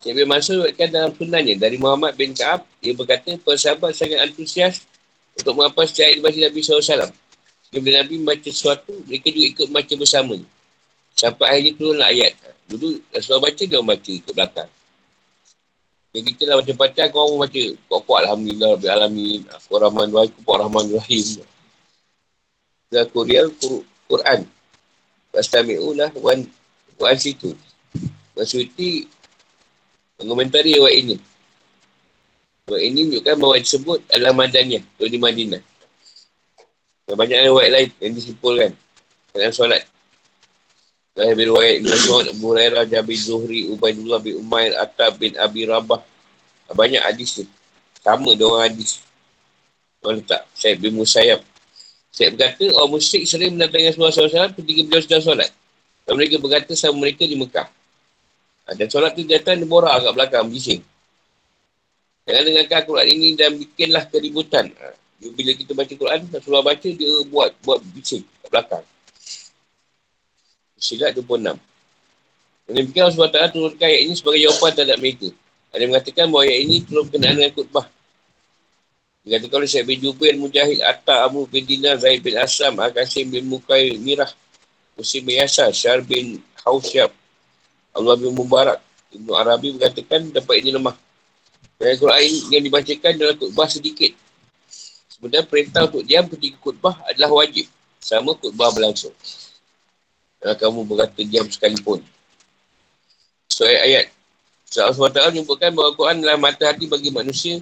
[0.00, 4.84] Syekh bin Mansur kan dalam sunanya dari Muhammad bin Ka'ab, dia berkata, persahabat sangat antusias
[5.36, 7.10] untuk menghafal setiap ayat dibaca Nabi SAW.
[7.70, 10.36] Bila Nabi membaca sesuatu, mereka juga ikut membaca bersama.
[11.12, 12.32] Sampai akhirnya turunlah ayat.
[12.64, 14.70] Dulu Rasulullah baca, dia membaca ikut belakang.
[16.10, 17.64] Jadi kita lah macam pacar, kau orang baca.
[17.86, 19.40] Kuat-kuat Alhamdulillah, Rabbi Alamin.
[19.54, 21.26] Aku Rahman Rahim, Kuat Rahman Rahim.
[22.90, 23.46] Dan Kurial
[24.10, 24.40] Quran.
[25.30, 26.42] Pastami'ulah wan,
[26.98, 27.54] wan situ.
[28.34, 29.06] Maksudnya,
[30.18, 31.16] mengomentari ayat ini.
[32.66, 35.62] Ayat ini menunjukkan bahawa disebut adalah Madaniyah, atau di Madinah.
[37.06, 38.74] Dan banyak ayat lain yang disimpulkan
[39.30, 39.86] dalam solat.
[41.20, 46.00] Berwayat Ibn Mas'ud, Abu Hurairah, Jabir Zuhri, Ubaidullah bin Umair, Atta bin Abi Rabah.
[46.72, 47.44] Banyak hadis tu.
[48.00, 49.04] Sama dia orang hadis.
[50.00, 50.48] Orang letak.
[50.56, 51.44] Saya bin Musayyab.
[52.10, 55.50] Saya berkata, orang musyrik sering mendatangi Rasulullah SAW ketika beliau sedang solat.
[56.02, 57.68] Dan mereka berkata sama mereka di Mekah.
[58.66, 60.82] Ha, dan solat tu datang dia borak kat belakang, bising.
[62.26, 64.74] Jangan dengarkan Quran ini dan bikinlah keributan.
[64.74, 64.90] Ha,
[65.22, 68.84] bila kita baca Quran, Rasulullah baca, dia buat buat bising kat belakang.
[70.80, 71.60] Silat 26.
[72.66, 75.28] Dan demikian Allah SWT turunkan ayat ini sebagai jawapan terhadap mereka.
[75.70, 77.86] Ada mengatakan bahawa ayat ini turun berkenaan dengan khutbah.
[79.20, 83.28] Dia kata kalau saya bin Jubair, Mujahid, Atta, Abu bin Dinar, Zaid bin Asam, Akasim
[83.28, 84.32] bin Mukai, Mirah,
[84.96, 87.12] Musim bin Yasar, Syar bin Hausyab,
[87.92, 88.80] Allah bin Mubarak,
[89.12, 90.96] Ibn Arabi mengatakan dapat ini lemah.
[91.76, 94.12] Dan Al-Quran yang dibacakan dalam khutbah sedikit.
[95.10, 97.66] Sebenarnya perintah untuk diam ketika khutbah adalah wajib.
[98.00, 99.12] Sama khutbah berlangsung.
[100.40, 102.00] Kalau kamu berkata diam sekalipun.
[103.52, 104.08] So ayat.
[104.70, 107.58] Allah SWT menyebutkan bahawa Al-Quran adalah mata hati bagi manusia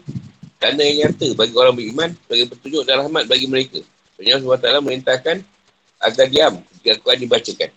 [0.60, 3.80] tanda yang nyata bagi orang beriman sebagai petunjuk dan rahmat bagi mereka.
[4.20, 5.36] Allah SWT merintahkan
[5.98, 7.70] agar diam ketika Al-Quran dibacakan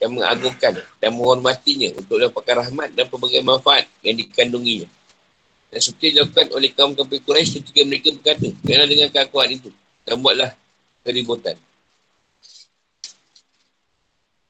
[0.00, 4.88] dan mengagungkan dan menghormatinya untuk dapatkan rahmat dan pelbagai manfaat yang dikandunginya.
[5.70, 9.70] Dan seperti dilakukan oleh kaum kafir Quraisy ketika mereka berkata, kerana dengan keakuan itu
[10.06, 10.50] dan buatlah
[11.02, 11.58] keributan.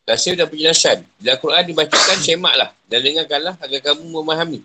[0.05, 1.01] Kasih dan penjelasan.
[1.17, 4.61] Bila Al-Quran dibacakan, semaklah dan dengarkanlah agar kamu memahami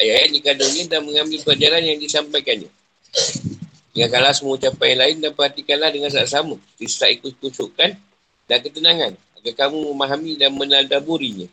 [0.00, 2.70] ayat-ayat dikandungnya dan mengambil pelajaran yang disampaikannya.
[3.90, 6.56] Dengarkanlah semua ucapan yang lain dan perhatikanlah dengan sama.
[6.78, 7.90] Tidak ikut kusukan
[8.46, 9.12] dan ketenangan
[9.42, 11.48] agar kamu memahami dan menadaburinya.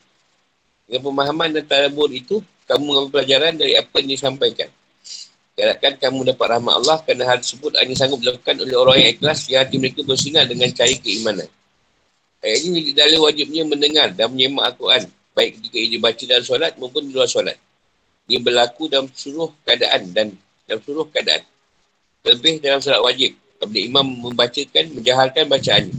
[0.88, 2.40] Dengan pemahaman dan tadabur itu,
[2.70, 4.70] kamu mengambil pelajaran dari apa yang disampaikan.
[5.58, 9.50] Harapkan kamu dapat rahmat Allah kerana hal tersebut hanya sanggup dilakukan oleh orang yang ikhlas
[9.50, 11.50] yang hati mereka bersinar dengan cahaya keimanan.
[12.38, 15.10] Ayat ini dalil wajibnya mendengar dan menyemak Al-Quran.
[15.34, 17.58] Baik ketika ia dibaca dalam solat maupun di luar solat.
[18.30, 20.28] Ia berlaku dalam seluruh keadaan dan
[20.66, 21.42] dalam seluruh keadaan.
[22.26, 23.34] Lebih dalam solat wajib.
[23.58, 25.98] Apabila imam membacakan, menjahalkan bacaannya.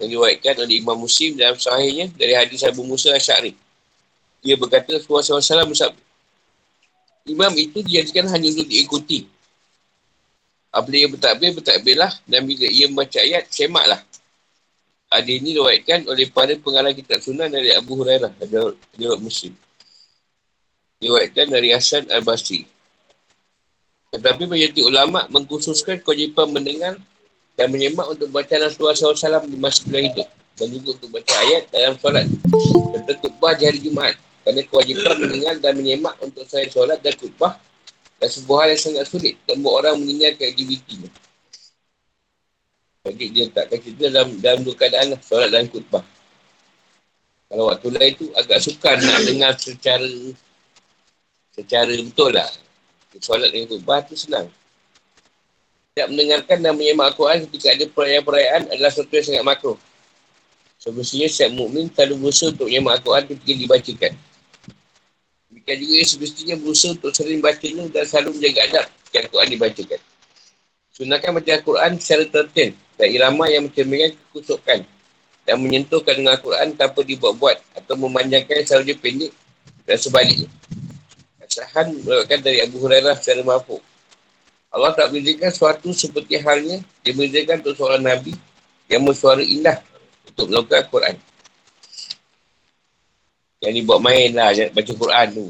[0.00, 3.52] Yang diwakilkan oleh Imam Muslim dalam sahihnya dari hadis Abu Musa Asyari.
[4.42, 6.02] Dia berkata, Rasulullah SAW bersabda.
[7.30, 9.30] Imam itu dijadikan hanya untuk diikuti.
[10.74, 12.12] Apabila ia bertakbir, bertakbirlah.
[12.26, 14.02] Dan bila ia membaca ayat, semaklah.
[15.12, 18.32] Hadis ini diwakilkan oleh para pengarah kitab sunnah dari Abu Hurairah.
[18.40, 19.52] Ada riwayat Muslim.
[21.04, 22.64] Diwakilkan dari Hasan Al-Basri.
[24.08, 26.96] Tetapi menjadi ulama mengkhususkan kewajipan mendengar
[27.60, 30.28] dan menyemak untuk baca Rasulullah SAW di masa beliau hidup.
[30.56, 32.24] Dan juga untuk baca ayat dalam solat.
[32.96, 34.16] Serta khutbah di hari Jumaat.
[34.16, 37.60] Kerana kewajipan mendengar dan menyemak untuk saya solat dan khutbah
[38.16, 41.10] dan sebuah hal yang sangat sulit dan orang meninggalkan aktivitinya.
[43.02, 46.06] Jadi dia tak kata dia dalam, dalam dua keadaan lah, solat dan khutbah.
[47.50, 50.06] Kalau waktu lain tu agak sukar nak dengar secara
[51.50, 52.46] secara betul lah.
[53.18, 54.46] Solat dan khutbah tu senang.
[55.98, 59.74] Tak mendengarkan dan menyemak Al-Quran ketika ada perayaan-perayaan adalah sesuatu yang sangat makro.
[60.78, 64.12] Sebenarnya setiap mukmin selalu berusaha untuk menyemak Al-Quran ketika dibacakan.
[65.50, 70.00] Demikian juga yang semestinya berusaha untuk sering bacanya dan selalu menjaga adab ketika Al-Quran dibacakan.
[70.94, 74.84] Sunahkan baca Al-Quran secara tertil dan irama yang mencerminkan kekusukan
[75.42, 79.32] dan menyentuhkan dengan Al-Quran tanpa dibuat-buat atau memanjangkan dia pendek
[79.86, 80.48] dan sebaliknya.
[81.42, 83.82] Asahan merupakan dari Abu Hurairah secara mafuk.
[84.72, 88.32] Allah tak berikan sesuatu seperti halnya dia berikan untuk seorang Nabi
[88.88, 89.76] yang bersuara indah
[90.24, 91.16] untuk melakukan Al-Quran.
[93.62, 95.44] Yang dibuat main lah baca Quran tu.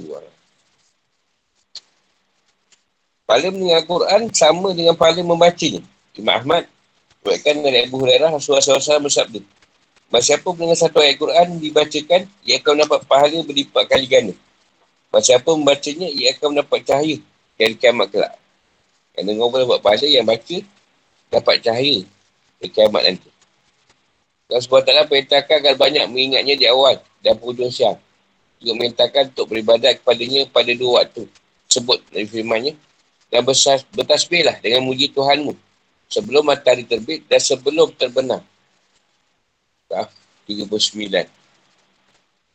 [3.22, 5.80] Pahala mendengar Quran sama dengan pahala membacanya.
[6.12, 6.68] Imam Ahmad
[7.22, 9.38] Buatkan dari Abu Hurairah Rasulullah SAW bersabda.
[10.10, 14.34] Masa siapa mendengar satu ayat Quran dibacakan, ia akan mendapat pahala berlipat kali ganda.
[15.14, 17.16] Masa siapa membacanya, ia akan mendapat cahaya
[17.54, 18.34] dari kiamat kelak.
[19.14, 20.58] Yang dengar boleh buat pahala yang baca,
[21.30, 21.98] dapat cahaya
[22.58, 23.30] dari kiamat nanti.
[24.50, 27.96] Dan sebuah taklah perintahkan agar banyak mengingatnya di awal dan penghujung siang.
[28.58, 31.24] Juga perintahkan untuk beribadat kepadanya pada dua waktu.
[31.70, 32.74] Sebut dari firmannya.
[33.32, 35.71] Dan bertasbihlah dengan muji Tuhanmu
[36.12, 38.44] sebelum matahari terbit dan sebelum terbenam.
[39.88, 40.12] Tak,
[40.44, 41.08] 39.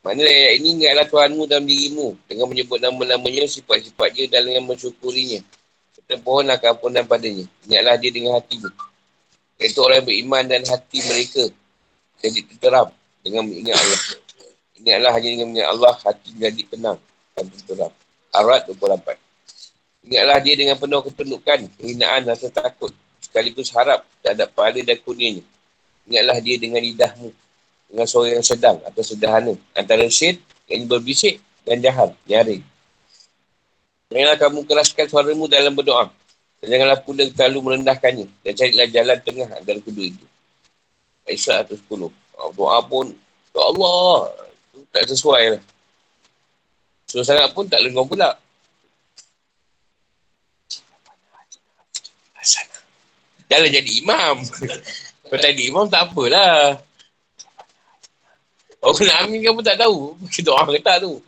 [0.06, 5.42] Maknanya ayat ini ingatlah Tuhanmu dalam dirimu dengan menyebut nama-namanya, sifat-sifat dia dan dengan mensyukurinya.
[5.98, 7.50] Serta pohonlah keampunan padanya.
[7.66, 8.70] Ingatlah dia dengan hatimu.
[9.58, 11.50] Itu orang beriman dan hati mereka
[12.22, 12.94] jadi terteram
[13.26, 14.02] dengan mengingat Allah.
[14.78, 16.98] Ingatlah hanya dengan mengingat Allah, hati menjadi tenang
[17.34, 17.92] dan terteram.
[18.38, 19.18] Arat 28.
[20.08, 22.94] Ingatlah dia dengan penuh ketundukan, kehinaan dan takut
[23.28, 25.44] sekaligus harap terhadap pahala dan kurnianya.
[26.08, 27.30] Ingatlah dia dengan lidahmu
[27.88, 29.56] dengan suara yang sedang atau sederhana.
[29.76, 32.64] Antara syed yang berbisik dan jahal, nyaring.
[34.08, 36.08] Janganlah kamu keraskan suaramu dalam berdoa.
[36.64, 38.28] Dan janganlah pula terlalu merendahkannya.
[38.44, 40.26] Dan carilah jalan tengah antara kedua itu.
[41.28, 42.08] Aisyah 110.
[42.56, 43.12] Doa pun,
[43.52, 44.32] Ya Allah,
[44.94, 45.64] tak sesuai lah.
[47.08, 48.36] So sangat pun tak lengkau pula.
[53.48, 54.36] Janganlah jadi imam.
[55.28, 56.80] Kalau tadi imam tak apalah.
[58.80, 60.16] Orang nak amin kamu tak tahu.
[60.46, 61.20] Doa ke tak tu.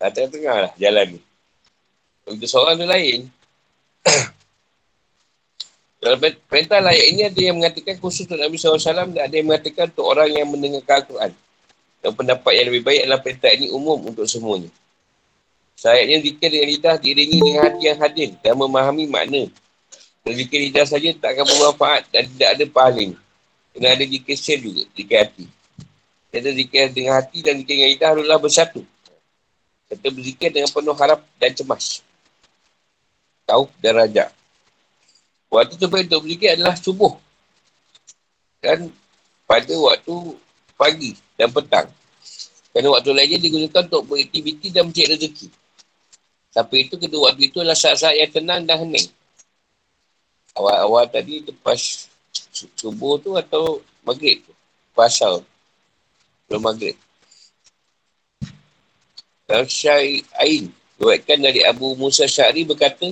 [0.00, 1.20] Tak tengah-tengah lah jalan ni.
[2.28, 3.28] Untuk seorang tu lain.
[6.00, 6.16] Dalam
[6.48, 8.80] perintah layak ini ada yang mengatakan khusus untuk Nabi SAW
[9.12, 11.32] dan ada yang mengatakan untuk orang yang mendengar Al-Quran.
[12.00, 14.72] Dan pendapat yang lebih baik adalah perintah ini umum untuk semuanya.
[15.76, 19.48] Sayatnya zikir dengan lidah diiringi dengan hati yang hadir dan memahami makna.
[20.20, 23.18] Dan zikir lidah saja tak akan bermanfaat dan tidak ada pahalanya.
[23.72, 25.46] Kena ada zikir sel juga, zikir hati.
[26.30, 28.82] Ada zikir dengan hati dan zikir dengan lidah adalah bersatu.
[29.90, 32.04] Serta berzikir dengan penuh harap dan cemas.
[33.48, 34.28] Tahu dan rajak.
[35.50, 37.12] Waktu terbaik untuk berzikir adalah subuh.
[38.62, 38.92] Dan
[39.48, 40.14] pada waktu
[40.78, 41.88] pagi dan petang.
[42.70, 45.48] Kerana waktu lainnya digunakan untuk beraktiviti dan mencari rezeki.
[46.54, 49.10] Tapi itu kedua waktu itu adalah saat-saat yang tenang dan hening.
[50.60, 52.04] Awal-awal tadi lepas
[52.76, 54.52] subuh tu atau maghrib tu.
[54.92, 55.40] Pasal.
[56.44, 56.96] Belum maghrib.
[59.48, 60.68] Dalam Syai'in.
[61.00, 63.08] Buatkan dari Abu Musa Syari berkata,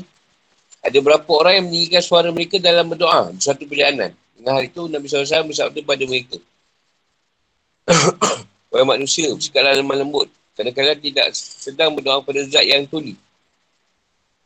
[0.84, 4.12] ada berapa orang yang meninggikan suara mereka dalam berdoa di suatu perjalanan.
[4.36, 6.36] Dengan hari itu, Nabi SAW bersabda pada mereka.
[8.70, 10.28] Wahai manusia, bersikaplah lemah lembut.
[10.52, 13.16] Kadang-kadang tidak sedang berdoa pada zat yang tuli.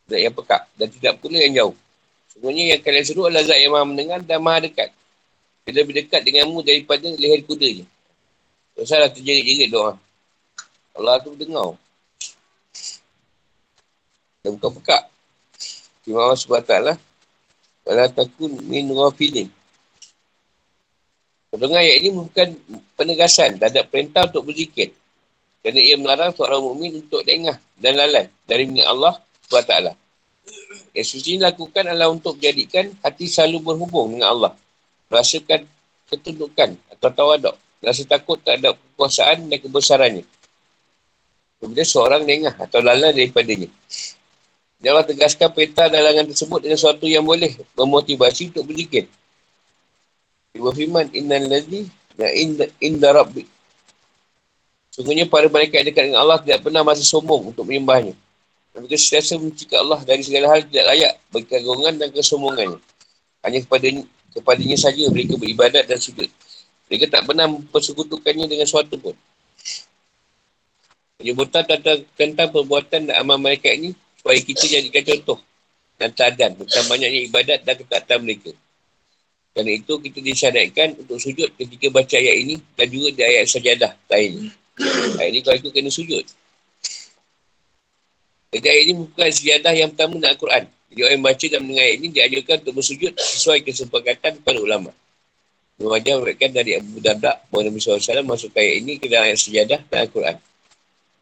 [0.06, 0.62] Zat yang pekak.
[0.78, 1.76] Dan tidak pula yang jauh.
[2.32, 4.88] Sebenarnya yang kalian seru adalah zat yang maha mendengar dan maha dekat.
[5.68, 7.84] Dia lebih dekat denganmu daripada leher kuda je.
[8.72, 10.00] Tak salah terjerit-jerit doa.
[10.96, 11.76] Allah tu dengar.
[14.40, 15.02] Dan bukan pekak.
[16.02, 16.74] Terima Allah SWT.
[17.84, 19.48] Walau takun min rafilin.
[21.52, 22.48] Pendengar ayat ini bukan
[22.96, 24.96] penegasan terhadap perintah untuk berzikir.
[25.60, 30.01] Kerana ia melarang seorang mukmin untuk dengar dan lalai dari minyak Allah SWT.
[30.92, 34.52] Yang suci lakukan adalah untuk menjadikan hati selalu berhubung dengan Allah.
[35.08, 35.64] Merasakan
[36.08, 37.56] ketundukan atau tawaduk.
[37.82, 40.24] Rasa takut terhadap kekuasaan dan kebesarannya.
[41.58, 43.70] Kemudian seorang dengar atau lalai daripadanya.
[44.82, 49.06] Jangan tegaskan perintah dalangan tersebut dengan sesuatu yang boleh memotivasi untuk berzikir.
[50.58, 51.86] Ibu firman, innal ladhi
[52.18, 52.28] na
[52.82, 53.46] inda, rabbi.
[54.92, 58.12] Sungguhnya para mereka dekat dengan Allah tidak pernah masa sombong untuk menyembahnya.
[58.72, 61.60] Mereka sentiasa mencikap Allah dari segala hal tidak layak bagi
[62.00, 62.80] dan kesombongannya.
[63.44, 63.86] Hanya kepada
[64.32, 66.28] kepadanya saja mereka beribadat dan sujud.
[66.88, 69.16] Mereka tak pernah mempersekutukannya dengan sesuatu pun.
[71.20, 75.38] Penyebutan tentang, tentang perbuatan dan amal mereka ini supaya kita jadikan contoh
[76.00, 78.50] dan tadan tentang banyaknya ibadat dan ketaatan mereka.
[79.52, 83.92] Kerana itu kita disyariatkan untuk sujud ketika baca ayat ini dan juga di ayat sajadah
[84.08, 84.48] lain.
[85.20, 86.24] Ayat ini kalau itu kena sujud.
[88.52, 90.64] Jadi ayat ini bukan sajadah yang pertama dalam Al-Quran.
[90.92, 94.90] Jadi orang yang baca dan mendengar ayat ini diajarkan untuk bersujud sesuai kesepakatan para ulama.
[95.80, 99.80] Mengajar mereka dari Abu Darda bahawa Nabi SAW masuk ayat ini ke dalam ayat sejadah
[99.88, 100.36] dalam Al-Quran.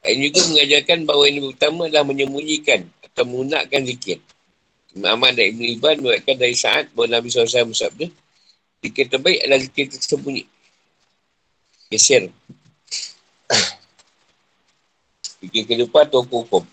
[0.02, 4.18] Ayat ini juga mengajarkan bahawa ini pertama adalah menyembunyikan atau menggunakan zikir.
[4.90, 8.10] Imam Ahmad dan Ibn Iban mengatakan dari saat bahawa Nabi SAW bersabda,
[8.82, 10.50] zikir terbaik adalah zikir tersembunyi.
[11.94, 12.26] Geser.
[15.46, 16.66] zikir kedepan atau hukum.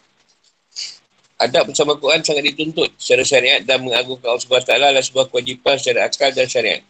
[1.37, 6.09] Adab bersama Quran sangat dituntut secara syariat dan mengagungkan Allah SWT adalah sebuah kewajipan secara
[6.09, 6.81] akal dan syariat.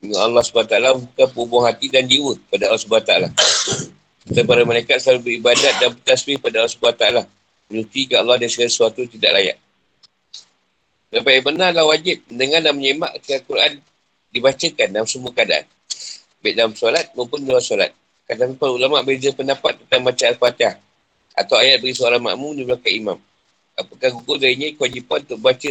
[0.00, 0.72] Dengan Allah SWT
[1.04, 3.12] bukan pubung hati dan jiwa pada Allah SWT.
[4.24, 7.04] Kita para mereka selalu beribadat dan bertasbih pada Allah SWT.
[7.68, 9.56] Menuti ke Allah dan segala sesuatu tidak layak.
[11.12, 13.72] Lepas yang benar adalah wajib mendengar dan menyemak Al-Quran
[14.32, 15.68] dibacakan dalam semua keadaan.
[16.40, 17.92] Baik dalam solat maupun luar solat.
[18.24, 20.85] Kadang para ulama beza pendapat tentang baca Al-Fatihah
[21.36, 23.18] atau ayat bagi seorang makmum di belakang imam.
[23.76, 25.70] Apakah gugur darinya kewajipan untuk baca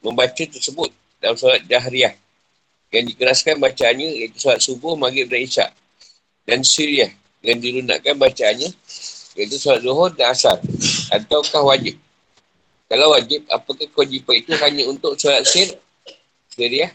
[0.00, 0.90] membaca tersebut
[1.20, 2.16] dalam solat jahriyah
[2.88, 5.70] yang dikeraskan bacaannya iaitu solat subuh, maghrib dan isyak
[6.48, 7.12] dan syiriah
[7.44, 8.72] yang dilunakkan bacaannya
[9.36, 10.56] iaitu solat zuhur dan asar
[11.12, 12.00] ataukah wajib
[12.94, 15.72] kalau wajib, apakah kewajipan itu hanya untuk solat sir?
[16.52, 16.92] Syariah?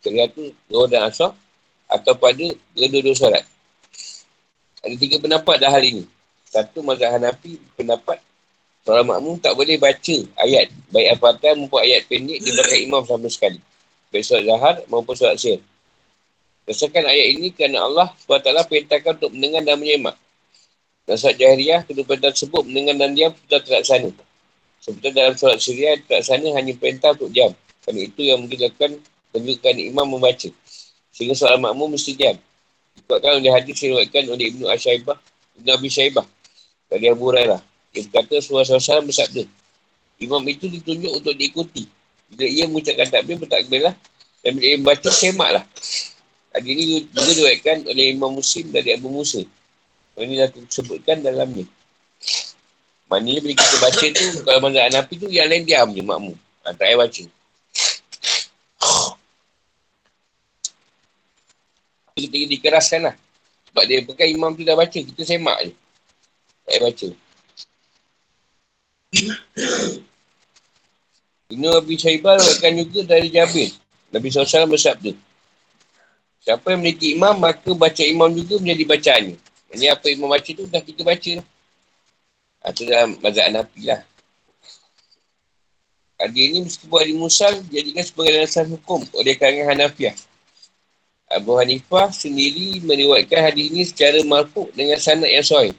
[0.00, 1.34] Syariah tu dua dan asal?
[1.84, 3.44] Atau pada dua-dua solat?
[4.80, 6.08] Ada tiga pendapat dah hal ini.
[6.48, 8.24] Satu, mazhab Hanafi pendapat
[8.88, 13.28] seorang makmum tak boleh baca ayat baik Al-Fatihah maupun ayat pendek di belakang imam sama
[13.28, 13.60] sekali.
[14.08, 15.60] Baik solat zahar maupun solat sir.
[16.64, 20.16] Berdasarkan ayat ini kerana Allah SWT perintahkan untuk mendengar dan menyemak.
[21.04, 24.10] Dan saat jahriah, kedua perintah tersebut mendengar dan diam sudah terlaksana.
[24.80, 27.52] Seperti dalam surat syariah, terlaksana hanya perintah untuk diam.
[27.84, 28.92] Kerana itu yang mungkin dilakukan
[29.36, 30.48] tunjukkan imam membaca.
[31.12, 32.36] Sehingga soalan makmum mesti diam.
[32.96, 35.16] Dikuatkan oleh hadis diriwayatkan oleh Ibnu Asyaibah,
[35.60, 36.24] Ibnu Abi Syaibah
[36.88, 37.60] dari Abu Hurairah.
[37.92, 39.44] Dia berkata Rasulullah SAW bersabda.
[40.18, 41.86] Imam itu ditunjuk untuk diikuti.
[42.28, 43.94] Bila ia mengucapkan takbir, bertakbirlah.
[44.42, 45.64] Dan bila ia membaca, semaklah.
[46.52, 49.40] Hadis ini juga diriwayatkan oleh Imam Muslim dari Abu Musa.
[50.18, 51.64] Ini dah disebutkan dalamnya.
[53.08, 56.36] Maknanya bila kita baca tu, kalau mazhab Hanafi tu, yang lain diam je makmum.
[56.66, 57.24] Ha, tak payah baca.
[62.18, 63.14] kita dikeraskan lah.
[63.70, 65.72] Sebab dia pekan imam tu dah baca, kita semak je.
[66.68, 67.08] Payah baca.
[71.48, 73.72] Ini Nabi Syaibah akan juga dari Jabir.
[74.12, 75.16] Nabi SAW bersabda.
[76.44, 79.36] Siapa yang memiliki imam, maka baca imam juga menjadi bacaannya.
[79.72, 81.32] Ini apa imam baca tu, dah kita baca.
[82.68, 84.04] Itu dalam mazhab Nabi lah.
[86.20, 90.12] Hadis ini meskipun hari Musal jadikan sebagai dasar hukum oleh kalangan Hanafiah.
[91.30, 95.76] Abu Hanifah sendiri meriwayatkan hadis ini secara marfuk dengan sanad yang sahih.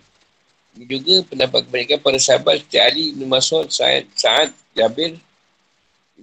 [0.80, 5.20] Juga pendapat kebanyakan para sahabat seperti Ali, Ibn Masud, Sa'ad, Sa'ad, Jabir,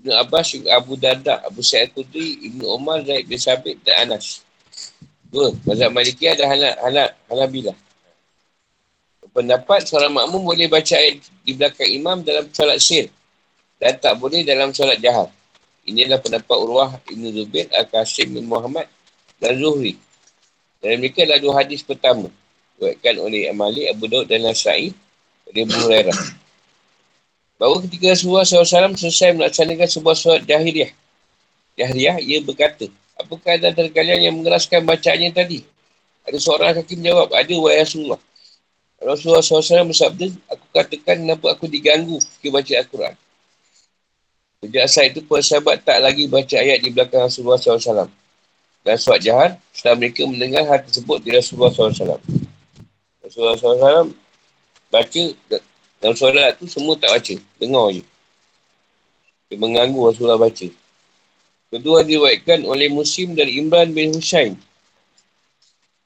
[0.00, 4.40] Ibn Abbas, Abu Darda, Abu Sa'id Qudri, Ibn Umar, Zaid bin Sabit dan Anas.
[5.28, 7.76] Dua, mazhab Maliki ada halal, halal, halabilah.
[9.36, 13.12] Pendapat seorang makmum boleh baca ayat di belakang imam dalam solat sir
[13.76, 15.28] dan tak boleh dalam solat jahat.
[15.84, 18.88] Inilah pendapat Urwah Ibn Zubair, Al-Qasim bin Muhammad
[19.36, 20.00] dan Zuhri.
[20.80, 22.32] Dan mereka adalah dua hadis pertama.
[22.76, 24.92] Buatkan oleh Amali, Abu Daud dan Nasai
[25.48, 26.18] oleh Abu Hurairah.
[27.56, 30.92] Bahawa ketika Rasulullah SAW selesai melaksanakan sebuah surat jahiliah.
[31.72, 32.84] Jahiliah, ia berkata,
[33.16, 35.64] apakah ada antara kalian yang mengeraskan bacaannya tadi?
[36.28, 38.20] Ada seorang kaki menjawab, ada wahai Rasulullah.
[39.00, 43.14] Rasulullah SAW bersabda, aku katakan kenapa aku diganggu ketika baca Al-Quran.
[44.60, 48.08] Sejak saat itu, para sahabat tak lagi baca ayat di belakang Rasulullah SAW
[48.86, 52.22] dan suat jahat setelah mereka mendengar hal tersebut di Rasulullah SAW.
[53.26, 54.14] Rasulullah SAW
[54.86, 55.24] baca
[55.98, 57.34] dalam solat tu semua tak baca.
[57.58, 58.02] Dengar je.
[59.50, 60.68] Dia mengganggu Rasulullah baca.
[61.66, 64.54] Kedua diwakilkan oleh Muslim dari Imran bin Husain.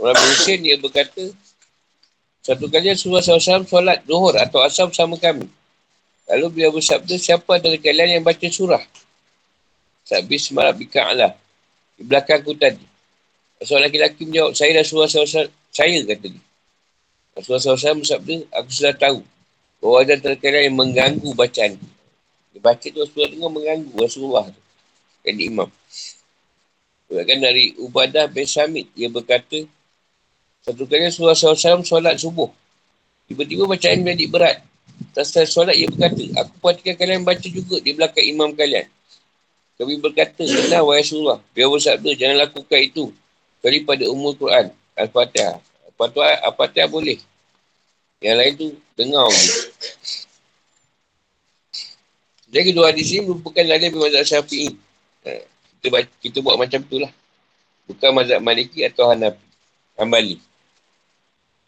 [0.01, 1.29] Orang bin Husain dia berkata,
[2.41, 5.45] satu kali Rasulullah SAW solat zuhur atau asam sama kami.
[6.25, 8.81] Lalu beliau bersabda, siapa dari kalian yang baca surah?
[10.09, 11.37] Sabbi semarab bika'ala
[12.01, 12.83] di belakang aku tadi.
[13.61, 16.50] Seorang lelaki menjawab, saya Rasulullah SAW, saya kata dia.
[17.41, 19.24] Rasulullah SAW bersabda, aku sudah tahu
[19.80, 21.80] bahawa ada terkadang yang mengganggu bacaan.
[22.53, 24.61] Dia baca tu Rasulullah dengar mengganggu Rasulullah tu.
[25.24, 25.68] Kan imam.
[27.09, 29.64] Bahkan dari Ubadah bin Samit, dia berkata,
[30.61, 32.53] satu kali Rasulullah SAW solat subuh.
[33.24, 34.57] Tiba-tiba bacaan menjadi berat.
[35.16, 38.84] Setelah solat, ia berkata, aku perhatikan kalian baca juga di belakang imam kalian.
[39.80, 41.41] Kami berkata, benar wahai Rasulullah.
[41.57, 43.09] Dia bersabda, jangan lakukan itu.
[43.64, 44.68] Kali pada umur Quran.
[44.93, 45.57] Al-Fatihah.
[45.88, 47.16] Al-Fatihah, Al-Fatihah boleh.
[48.21, 48.68] Yang lain tu,
[49.01, 49.53] dengar je.
[52.51, 54.75] Jadi kedua hadis ini merupakan lain dari mazhab syafi'i.
[55.25, 55.31] Ha,
[55.81, 57.09] kita, kita buat macam tu lah.
[57.89, 59.41] Bukan mazhab maliki atau hanafi.
[59.97, 60.37] Hambali.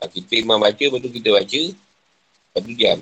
[0.03, 1.63] Ha, kita imam baca, lepas tu kita baca.
[1.71, 3.01] Lepas tu diam.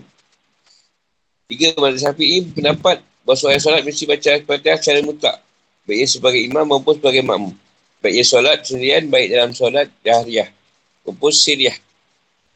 [1.50, 5.36] Tiga mazhab syafi'i pendapat bahawa seorang solat mesti baca Al-Fatihah secara mutlak.
[5.88, 7.56] Baik ia sebagai imam maupun sebagai makmum.
[8.04, 10.52] Baik ia solat sendirian, baik dalam solat jahriyah.
[11.02, 11.74] Maupun siriyah.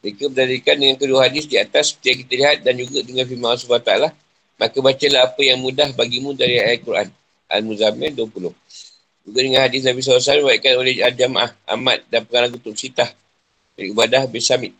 [0.04, 3.56] Mereka berdalikan dengan kedua hadis di atas seperti yang kita lihat dan juga dengan firman
[3.56, 3.92] Allah SWT.
[4.60, 7.08] Maka bacalah apa yang mudah bagimu dari ayat Quran.
[7.48, 8.52] Al-Muzammil 20.
[9.24, 13.08] Juga dengan hadis Nabi SAW baikkan oleh Al-Jamaah, Ahmad dan pengarang kutub sitah.
[13.72, 14.76] Dari ibadah bersamit.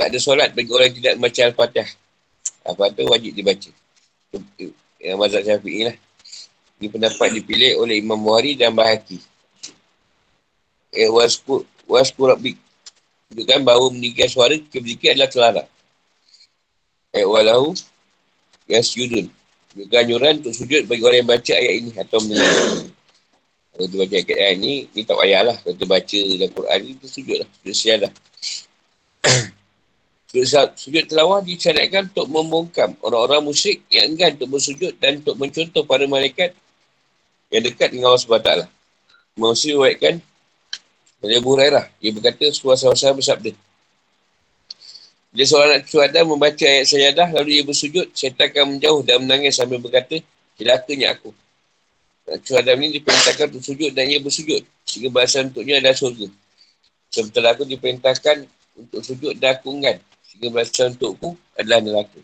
[0.00, 1.90] Tak ada solat bagi orang yang tidak membaca Al-Fatihah.
[2.64, 3.68] Al-Fatihah wajib dibaca
[5.04, 5.96] yang mazhab syafi'i lah.
[6.80, 9.20] Ini pendapat dipilih oleh Imam Buhari dan Bahaki.
[10.96, 12.63] Eh, wasku, wasku rabbik.
[13.34, 15.62] Tunjukkan bahawa meninggal suara kebezikan adalah kelara.
[17.10, 17.74] Eh, walahu
[18.70, 19.26] yasyudun.
[19.74, 22.54] Tunjukkan anjuran untuk sujud bagi orang yang baca ayat ini atau mendengar.
[23.74, 25.56] Kalau tu baca ayat ini, ni tak payah lah.
[25.58, 27.48] Kalau tu baca dalam Quran ni, tu sujud lah.
[27.58, 28.12] Sujud sial lah.
[30.78, 36.06] Sujud, telawah disyariatkan untuk membongkam orang-orang musyrik yang enggan untuk bersujud dan untuk mencontoh para
[36.06, 36.54] malaikat
[37.50, 38.50] yang dekat dengan Allah SWT.
[39.34, 40.22] Maksud diwakilkan
[41.24, 41.88] oleh Abu Hurairah.
[41.98, 43.50] Dia berkata, sebuah sahabat bersabda.
[45.34, 49.18] Dia seorang anak cucu Adam membaca ayat sajadah lalu dia bersujud, syaitan akan menjauh dan
[49.18, 50.22] menangis sambil berkata,
[50.54, 51.34] celakanya aku.
[52.24, 54.62] Nabi Adam ni diperintahkan untuk sujud dan ia bersujud.
[54.86, 56.28] Sehingga balasan untuknya adalah surga.
[57.12, 58.36] Sementara aku diperintahkan
[58.78, 59.98] untuk sujud dan aku enggan.
[60.24, 62.20] Sehingga balasan untukku adalah neraka.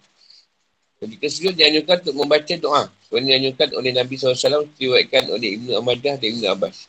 [1.00, 2.82] Ketika sujud dianjurkan untuk membaca doa.
[3.08, 6.86] Sebenarnya dianjurkan oleh Nabi SAW diwaikan oleh Ibn Amadah dan Ibn Abbas.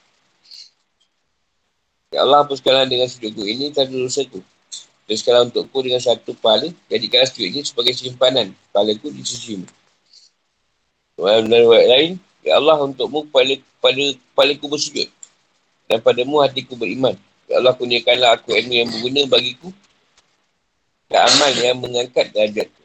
[2.11, 4.43] Ya Allah hapuskanlah dengan sujudku ini tanda dosaku.
[5.07, 9.67] Dan sekarang untukku dengan satu pahala, jadikanlah sujud ini sebagai simpanan pahalaku di sisimu.
[11.15, 15.07] Dalam lain, Ya Allah untukmu kepala, kepala, kepala ku bersujud.
[15.87, 17.15] Dan padamu hatiku beriman.
[17.47, 19.69] Ya Allah kurniakanlah aku ilmu yang berguna bagiku.
[21.07, 22.83] Dan amal yang mengangkat derajat ku.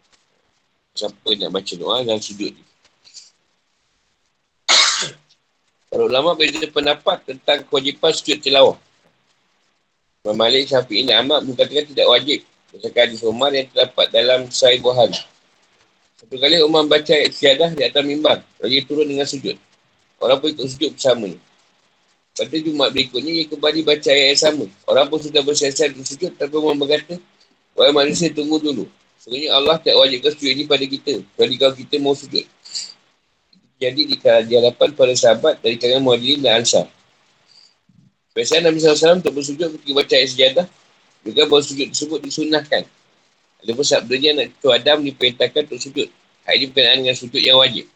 [0.97, 2.65] Siapa nak baca doa dan sujud ni.
[5.90, 8.77] Para ulama berbeza pendapat tentang kewajipan sujud tilawah.
[10.27, 12.43] Imam Malik Syafi'i Ahmad mengatakan tidak wajib.
[12.74, 15.15] Misalkan hadis Umar yang terdapat dalam Sahih Buhari.
[16.19, 18.43] Satu kali Umar baca ayat siadah di atas mimbar.
[18.59, 19.55] Lalu turun dengan sujud.
[20.19, 21.31] Orang pun ikut sujud bersama.
[22.35, 24.66] Pada Jumat berikutnya, ia kembali baca ayat yang sama.
[24.90, 26.35] Orang pun sudah bersiasat untuk sujud.
[26.35, 27.23] Tapi Umar berkata,
[27.78, 28.90] Wahai manusia, tunggu dulu.
[29.23, 31.23] Sebenarnya Allah tak wajibkan sujud ini pada kita.
[31.23, 32.43] Jadi kalau kita mau sujud.
[33.78, 36.95] Jadi di, di hadapan para sahabat dari kalangan Muhajirin dan Ansar.
[38.37, 40.67] Biasanya Nabi SAW untuk bersujud ketika baca ayat sejadah.
[41.25, 42.85] Juga bahawa sujud tersebut disunahkan.
[43.65, 46.09] Ada pun sabdanya anak cucu Adam diperintahkan untuk sujud.
[46.45, 47.89] Hal ini berkenaan dengan sujud yang wajib.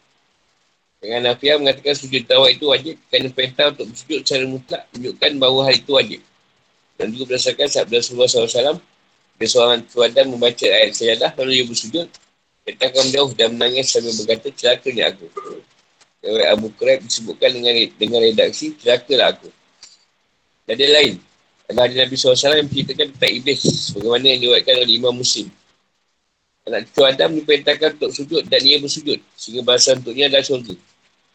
[0.99, 5.59] Dengan Nafiah mengatakan sujud tawak itu wajib kerana perintah untuk bersujud secara mutlak menunjukkan bahawa
[5.69, 6.21] hal itu wajib.
[6.97, 8.77] Dan juga berdasarkan sabda Rasulullah SAW,
[9.37, 12.07] dia seorang cucu Adam membaca ayat sejadah lalu dia bersujud.
[12.61, 15.25] Katakan menjauh dan menangis sambil berkata, celakanya aku.
[16.21, 19.60] Dari Abu Quraib disebutkan dengan dengan redaksi, celakalah aku.
[20.71, 21.19] Dan dia lain.
[21.67, 23.91] Adalah Nabi SAW yang menceritakan tentang iblis.
[23.91, 25.51] Bagaimana yang diwakilkan oleh Imam Muslim.
[26.63, 29.19] Anak cucu Adam diperintahkan untuk sujud dan ia bersujud.
[29.35, 30.71] Sehingga bahasa untuknya adalah syurga.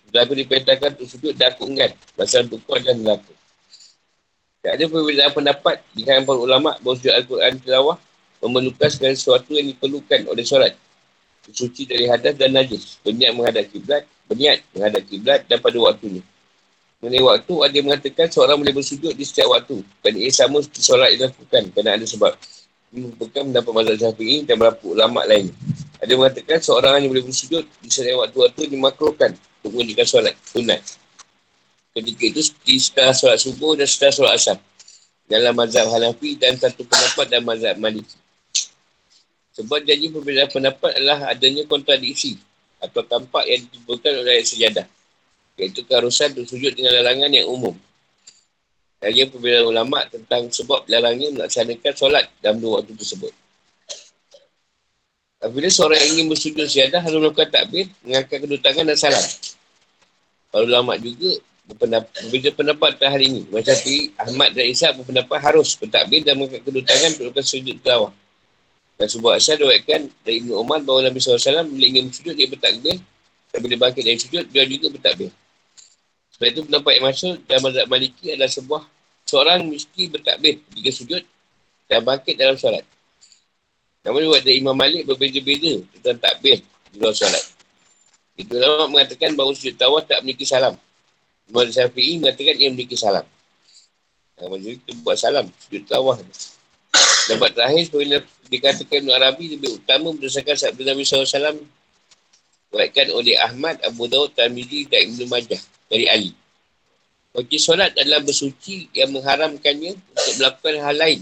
[0.09, 1.93] Sudah aku diperintahkan untuk sujud dan aku enggan.
[2.17, 3.33] Bahasa untukku adalah neraka.
[4.65, 7.97] Tak ada perbezaan pendapat di kalangan ulama bahawa sujud Al-Quran tilawah
[8.41, 10.73] memerlukan segala sesuatu yang diperlukan oleh solat.
[11.53, 13.05] Suci dari hadas dan najis.
[13.05, 16.25] Berniat menghadap kiblat, berniat menghadap kiblat dan pada waktunya.
[16.97, 19.85] Mengenai waktu, ada mengatakan seorang boleh bersujud di setiap waktu.
[20.01, 22.32] Dan ia sama seperti solat yang dilakukan kerana ada sebab.
[22.89, 25.52] Ini merupakan mendapat mazhab syafi'i dan berapa ulama lain.
[26.01, 30.81] Ada mengatakan seorang hanya boleh bersujud di setiap waktu-waktu dimakruhkan untuk menunjukkan solat sunat.
[31.93, 34.59] Ketika itu seperti setelah solat subuh dan setelah solat asam.
[35.27, 38.16] Dalam mazhab Hanafi dan satu pendapat dan mazhab Maliki.
[39.56, 42.40] Sebab jadi perbezaan pendapat adalah adanya kontradiksi
[42.81, 44.86] atau tampak yang ditimbulkan oleh sejadah.
[45.57, 47.73] Iaitu keharusan untuk sujud dengan larangan yang umum.
[49.01, 53.33] Lagi perbezaan ulama tentang sebab larangnya melaksanakan solat dalam dua waktu tersebut.
[55.37, 59.24] Apabila seorang yang ingin bersujud siadah harus melakukan takbir, mengangkat kedua tangan dan salam.
[60.49, 61.37] Para ulama juga
[61.69, 63.43] berpendapat, berbeza pendapat tentang hari ini.
[63.53, 68.12] Macam Syafi'i, Ahmad dan Isa berpendapat harus bertakbir dan mengangkat kedua tangan untuk sujud kelawah.
[68.97, 72.97] Dan sebuah asal doakan dari Ibn Umar bahawa Nabi SAW bila ingin bersujud, dia bertakbir.
[73.53, 75.28] Dan bila bangkit dari sujud, dia juga bertakbir.
[76.37, 78.83] Sebab itu pendapat yang masuk dalam mazhab maliki adalah sebuah
[79.25, 81.23] seorang mesti bertakbir jika sujud
[81.89, 82.85] dan bangkit dalam solat.
[84.05, 86.61] Namun buat dari Imam Malik berbeza-beza tentang takbir
[86.93, 87.41] di luar solat.
[88.37, 90.77] Itu lama mengatakan bahawa sujud tawaf tak memiliki salam.
[91.49, 93.25] Imam Syafi'i mengatakan ia memiliki salam.
[94.37, 96.21] Nah, maksudnya kita buat salam, sujud tawaf.
[97.33, 98.21] Dapat terakhir, bila
[98.53, 101.65] dikatakan Ibn Arabi lebih utama berdasarkan sabda Nabi SAW
[102.67, 106.33] Buatkan oleh Ahmad, Abu Daud, Tamidi dan Ibn Majah dari Ali.
[107.37, 111.21] Kunci solat adalah bersuci yang mengharamkannya untuk melakukan hal lain.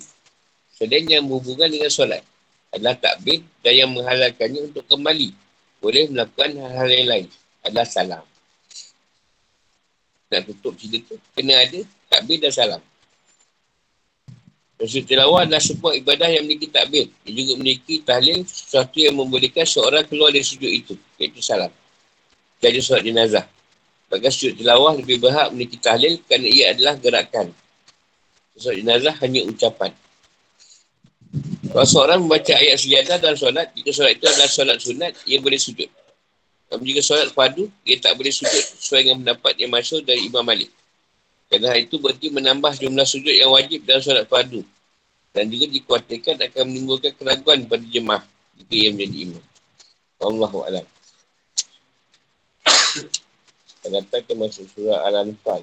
[0.74, 2.22] Sedang yang berhubungan dengan solat
[2.70, 5.44] adalah takbir dan yang menghalalkannya untuk kembali
[5.84, 7.26] boleh melakukan hal-hal yang lain
[7.60, 8.24] adalah salam.
[10.32, 12.82] Nak tutup cerita tu, kena ada takbir dan salam.
[14.74, 17.06] Rasul tilawah adalah sebuah ibadah yang memiliki takbir.
[17.22, 20.94] Dia juga memiliki tahlil sesuatu yang membolehkan seorang keluar dari sujud itu.
[21.20, 21.70] Iaitu salam.
[22.58, 23.44] Jadi surat jenazah.
[24.12, 27.50] Maka sujud tilawah lebih berhak memiliki tahlil kerana ia adalah gerakan.
[28.54, 29.90] Surat jenazah hanya ucapan.
[31.74, 35.58] Kalau seorang membaca ayat sejadah dalam solat, jika solat itu adalah solat sunat, ia boleh
[35.58, 35.90] sujud.
[36.70, 40.46] Namun jika solat padu, ia tak boleh sujud sesuai dengan pendapat yang masuk dari Imam
[40.46, 40.70] Malik.
[41.50, 44.62] Kerana hal itu berarti menambah jumlah sujud yang wajib dalam solat padu.
[45.34, 48.22] Dan juga dikuatkan akan menimbulkan keraguan pada jemaah
[48.54, 49.44] jika ia menjadi imam.
[50.22, 50.86] Allahu'alam.
[53.84, 55.60] Kita katakan masuk surah Al-Anfal.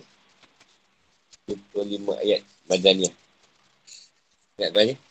[1.73, 3.09] 25 ayat Madaniyah.
[4.61, 4.93] Nak tanya?
[4.93, 5.01] Tak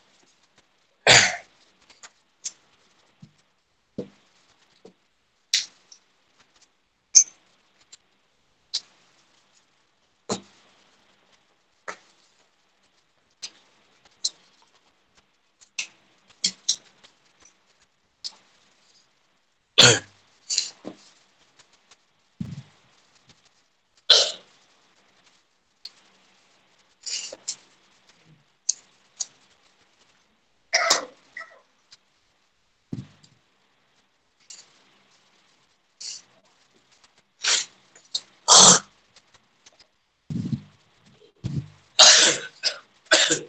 [43.26, 43.40] ada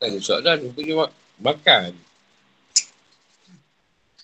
[0.00, 1.10] soalan, rupanya mak
[1.44, 1.92] makan.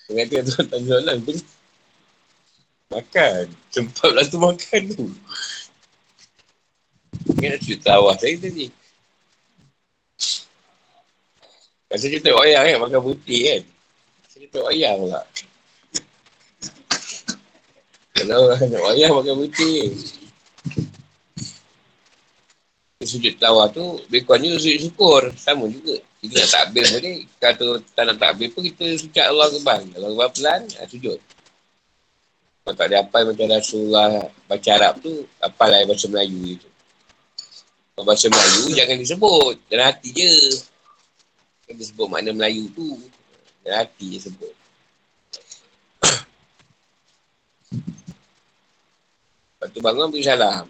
[0.09, 1.37] Pengajian tu tak ada soalan pun.
[2.87, 3.45] Makan.
[3.69, 5.05] Sempat lah tu makan tu.
[7.37, 8.73] Kan nak cerita awal saya tadi.
[11.93, 13.63] Rasa tengok wayang kan, makan putih kan.
[14.33, 15.21] Tengok wayang pula.
[18.17, 18.41] Kalau
[18.73, 19.93] nak wayang makan putih.
[23.07, 25.23] Sujud tawar tu, bekonnya sujud syukur.
[25.39, 25.95] Sama juga.
[26.19, 27.19] Kita nak takbir boleh.
[27.39, 29.79] Kalau tak nak takbir pun, kita sujud Allah Akbar.
[29.95, 30.61] Allah Akbar pelan,
[30.91, 31.19] sujud.
[32.67, 36.69] Kalau tak ada apa macam Rasulullah baca Arab tu, apa lah bahasa Melayu itu.
[37.95, 39.55] Kalau bahasa Melayu, jangan disebut.
[39.71, 40.33] Dalam hati je.
[41.71, 42.99] Kan disebut makna Melayu tu.
[43.63, 44.55] Dalam hati je sebut.
[49.57, 50.67] Lepas tu bangun, beri salam.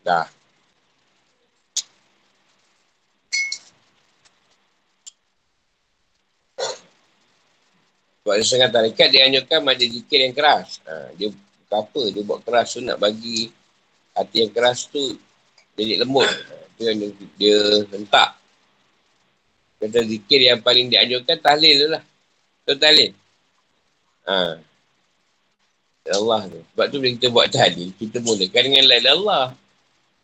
[0.00, 0.35] Dah.
[8.26, 10.82] Sebab setengah tarikat dia anjurkan ada zikir yang keras.
[10.82, 11.30] Ha, dia
[11.70, 12.02] apa?
[12.10, 13.54] Dia buat keras tu nak bagi
[14.18, 15.14] hati yang keras tu
[15.78, 16.26] jadi lembut.
[16.74, 17.08] Dia, dia,
[17.38, 17.58] dia
[17.94, 18.34] hentak.
[19.78, 22.02] Kata zikir yang paling dianjurkan tahlil tu lah.
[22.66, 23.14] Tu tahlil.
[24.26, 24.58] Ha.
[26.10, 26.60] Allah tu.
[26.74, 29.54] Sebab tu bila kita buat tahlil, kita mulakan dengan lain Allah.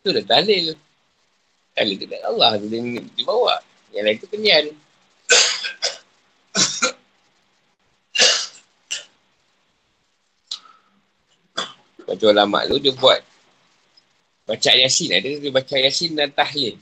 [0.03, 0.75] Tu dah tahlil.
[1.79, 3.63] Tahlil tu Allah tu dia, dia bawa.
[3.95, 4.65] Yang lain tu kenyan.
[12.09, 13.21] Macam ulama tu dia buat
[14.43, 16.77] baca yasin ada dia baca yasin dan tahlil.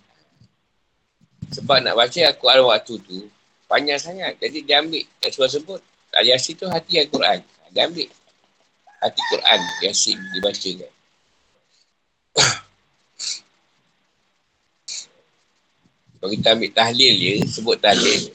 [1.50, 3.26] Sebab nak baca Al-Quran waktu tu
[3.70, 4.34] panjang sangat.
[4.42, 5.78] Jadi dia ambil yang sebut
[6.10, 7.38] Al-Yasin tu hati Al-Quran.
[7.70, 8.10] Dia ambil
[8.98, 10.90] hati Quran Yasin dibacakan.
[16.20, 18.34] Kalau kita ambil tahlil je, sebut tahlil.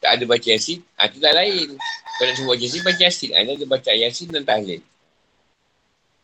[0.00, 1.78] Tak ada baca Yasin, ha, tu tak lain.
[2.18, 3.30] Kalau nak sebut Yasin, baca Yasin.
[3.36, 4.82] Ha, dia baca Yasin dan tahlil.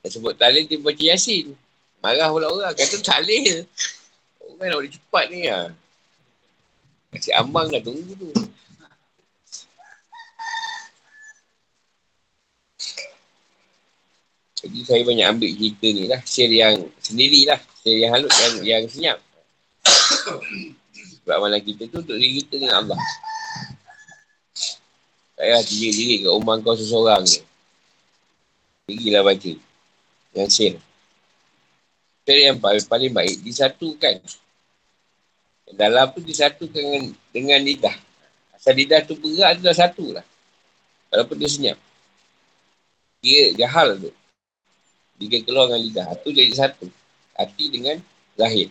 [0.01, 1.53] Dia sebut talil, dia baca Yasin.
[2.01, 2.73] Marah pula orang.
[2.73, 3.69] Kata talil.
[4.41, 5.69] Orang nak boleh cepat ni lah.
[7.13, 8.33] Kasih ambang dah tunggu tu.
[14.61, 16.21] Jadi saya banyak ambil cerita ni lah.
[16.25, 17.61] Share yang sendiri lah.
[17.85, 19.19] Share yang halut, yang, yang senyap.
[21.21, 23.01] Sebab amalan kita tu untuk diri kita dengan Allah.
[25.37, 27.41] Saya diri-diri kat rumah kau seseorang ni.
[28.89, 29.70] Pergilah baca
[30.35, 30.79] yang.
[32.23, 34.23] Cara yang paling, paling baik disatukan.
[35.71, 37.97] Dalam tu disatukan dengan, dengan lidah.
[38.55, 40.27] Asal lidah tu berat tu dah satu lah.
[41.11, 41.79] Walaupun dia senyap.
[43.23, 44.11] Dia jahal tu.
[45.19, 46.07] Dia keluar dengan lidah.
[46.23, 46.87] Tu jadi satu.
[47.35, 47.97] Hati dengan
[48.37, 48.69] zahir.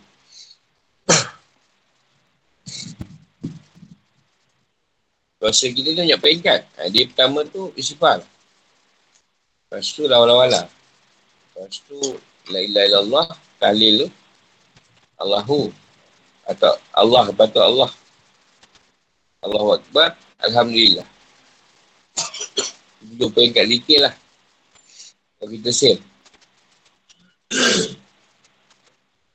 [5.40, 6.62] Puasa kita tu banyak peringkat.
[6.76, 8.20] Ha, dia pertama tu isifal.
[9.68, 10.68] Lepas tu lawala-wala.
[11.60, 12.00] Lepas tu,
[12.56, 13.28] la ilaha illallah,
[13.60, 14.10] tahlil tu,
[15.20, 15.76] Allahu,
[16.48, 17.92] atau Allah, patut Allah.
[19.44, 21.04] Allahu Akbar, Alhamdulillah.
[23.20, 24.16] Jumpa yang kat zikir lah.
[25.36, 26.00] Kalau kita sel.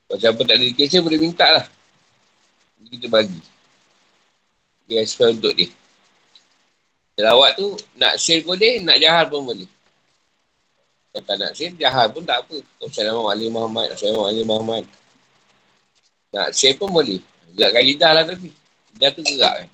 [0.09, 1.65] Kalau siapa tak ada zikir boleh minta lah.
[2.89, 3.37] Kita bagi.
[4.89, 5.69] Dia suka untuk dia.
[7.21, 9.69] Selawat tu, nak sel boleh, nak jahal pun boleh.
[11.15, 12.59] Kalau tak nak share, jahat pun tak apa.
[12.83, 13.87] Assalamualaikum Muhammad.
[13.95, 14.83] Assalamualaikum Muhammad.
[16.35, 17.23] Nak share pun boleh.
[17.55, 18.51] Gerakkan lidah lah tapi.
[18.91, 19.69] Lidah tu gerak kan.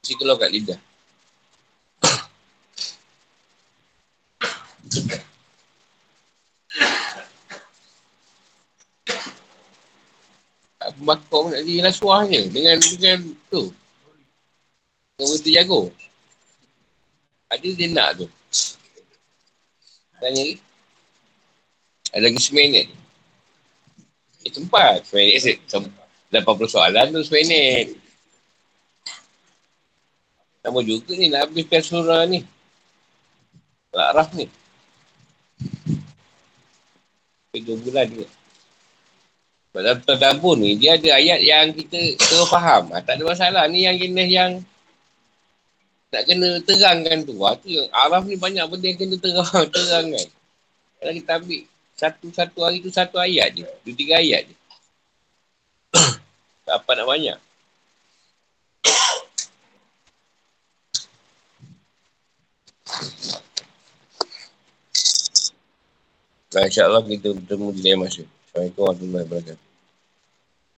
[0.00, 0.80] Mesti keluar kat lidah.
[10.96, 13.18] Bakar nak jadi rasuah je dengan, dengan
[13.52, 13.68] tu.
[15.20, 15.80] Dengan berita jago.
[17.52, 18.28] Ada dia nak tu.
[20.22, 20.56] Tanya lagi.
[22.14, 22.86] Ada lagi seminit.
[24.46, 25.02] Eh, tempat.
[25.02, 25.58] Seminit set.
[25.66, 27.98] 80 soalan tu seminit.
[30.62, 32.46] Sama juga ni nak habiskan surah ni.
[33.90, 34.46] Al-Araf ni.
[37.50, 38.26] Tiga bulan juga.
[39.72, 42.92] Dalam terdabur ni, dia ada ayat yang kita terus faham.
[42.92, 43.64] Ha, tak ada masalah.
[43.66, 44.52] Ni yang jenis yang
[46.12, 47.40] nak kena terangkan tu.
[47.40, 50.28] Ha, tu Araf ni banyak benda yang kena terang, terangkan.
[51.00, 51.64] Kalau kita ambil
[51.96, 53.64] satu-satu hari tu satu ayat je.
[53.64, 54.52] Dua tiga ayat je.
[56.68, 57.40] tak apa nak banyak.
[66.52, 68.28] InsyaAllah kita bertemu di lain masa.
[68.52, 69.71] Assalamualaikum warahmatullahi wabarakatuh.